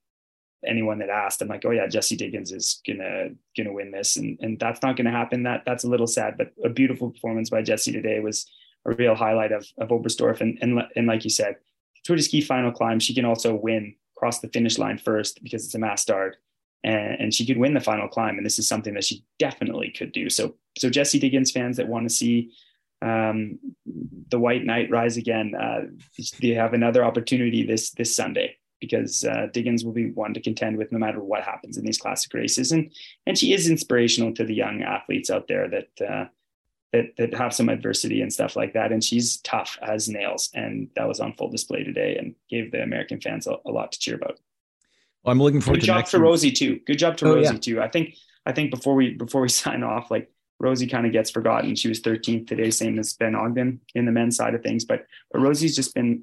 [0.67, 4.39] anyone that asked, I'm like, oh yeah, Jessie Diggins is gonna gonna win this, and
[4.41, 5.45] and that's not gonna happen.
[5.45, 8.51] That that's a little sad, but a beautiful performance by Jessie today was
[8.85, 11.57] a real highlight of of Oberstdorf, and and and like you said,
[12.05, 15.65] Tour de Ski final climb, she can also win cross the finish line first because
[15.65, 16.37] it's a mass start,
[16.85, 19.91] and, and she could win the final climb, and this is something that she definitely
[19.91, 20.29] could do.
[20.29, 22.53] So so Jessie Diggins fans that want to see
[23.01, 23.59] um,
[24.29, 25.55] the White Knight rise again.
[25.55, 25.83] Uh,
[26.41, 30.77] they have another opportunity this this Sunday because uh, Diggins will be one to contend
[30.77, 32.93] with no matter what happens in these classic races, and
[33.27, 36.07] and she is inspirational to the young athletes out there that.
[36.07, 36.27] Uh,
[36.93, 38.93] that, that have some adversity and stuff like that.
[38.93, 40.51] And she's tough as nails.
[40.53, 43.93] And that was on full display today and gave the American fans a, a lot
[43.93, 44.39] to cheer about.
[45.23, 46.81] Well, I'm looking forward Good to job to Rosie too.
[46.87, 47.61] Good job to oh, Rosie yeah.
[47.61, 47.81] too.
[47.81, 50.31] I think I think before we before we sign off, like
[50.63, 51.75] Rosie kind of gets forgotten.
[51.75, 54.85] She was 13th today, same as Ben Ogden in the men's side of things.
[54.85, 56.23] But, but Rosie's just been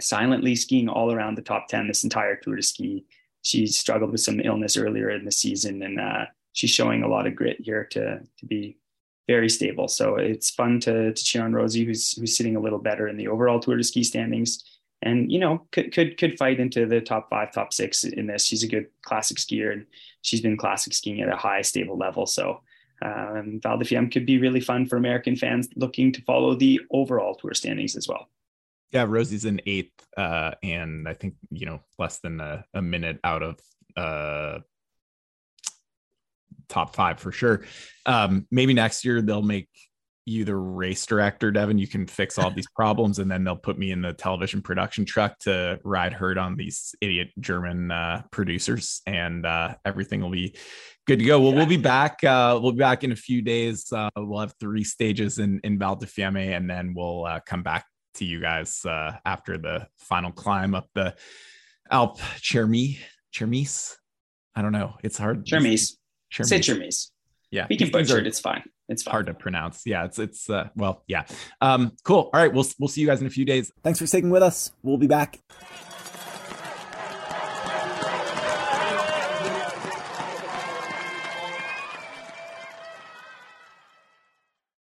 [0.00, 3.06] silently skiing all around the top 10 this entire tour de ski.
[3.42, 7.26] She struggled with some illness earlier in the season, and uh, she's showing a lot
[7.26, 8.76] of grit here to to be
[9.28, 9.86] very stable.
[9.86, 13.16] So it's fun to, to cheer on Rosie, who's who's sitting a little better in
[13.16, 17.00] the overall tour de ski standings, and you know could could could fight into the
[17.00, 18.44] top five, top six in this.
[18.44, 19.86] She's a good classic skier, and
[20.22, 22.26] she's been classic skiing at a high, stable level.
[22.26, 22.60] So
[23.02, 27.34] um, Val Fiemme could be really fun for American fans looking to follow the overall
[27.34, 28.28] tour standings as well.
[28.90, 33.20] Yeah, Rosie's in eighth, uh, and I think you know less than a, a minute
[33.24, 33.60] out of
[33.96, 34.58] uh,
[36.68, 37.64] top five for sure.
[38.06, 39.68] Um, maybe next year they'll make
[40.30, 41.78] you the race director, Devon.
[41.78, 45.04] You can fix all these problems, and then they'll put me in the television production
[45.04, 50.56] truck to ride herd on these idiot German uh, producers, and uh, everything will be
[51.06, 51.40] good to go.
[51.40, 52.22] Well, we'll be back.
[52.24, 53.92] Uh, we'll be back in a few days.
[53.92, 57.62] Uh, we'll have three stages in in Val di Fiemme, and then we'll uh, come
[57.62, 57.84] back
[58.14, 61.14] to you guys uh, after the final climb up the
[61.90, 62.98] Alp Chermi
[63.32, 63.96] Chermis.
[64.54, 64.94] I don't know.
[65.02, 65.46] It's hard.
[65.46, 65.96] Chermis.
[66.32, 67.10] Say Chermis.
[67.50, 68.26] Yeah, we can butcher it.
[68.26, 68.62] It's fine.
[68.90, 69.12] It's fine.
[69.12, 69.82] hard to pronounce.
[69.86, 71.24] Yeah, it's it's uh, well, yeah.
[71.60, 72.28] Um, cool.
[72.34, 73.72] All right, we'll we'll see you guys in a few days.
[73.82, 74.72] Thanks for sticking with us.
[74.82, 75.40] We'll be back.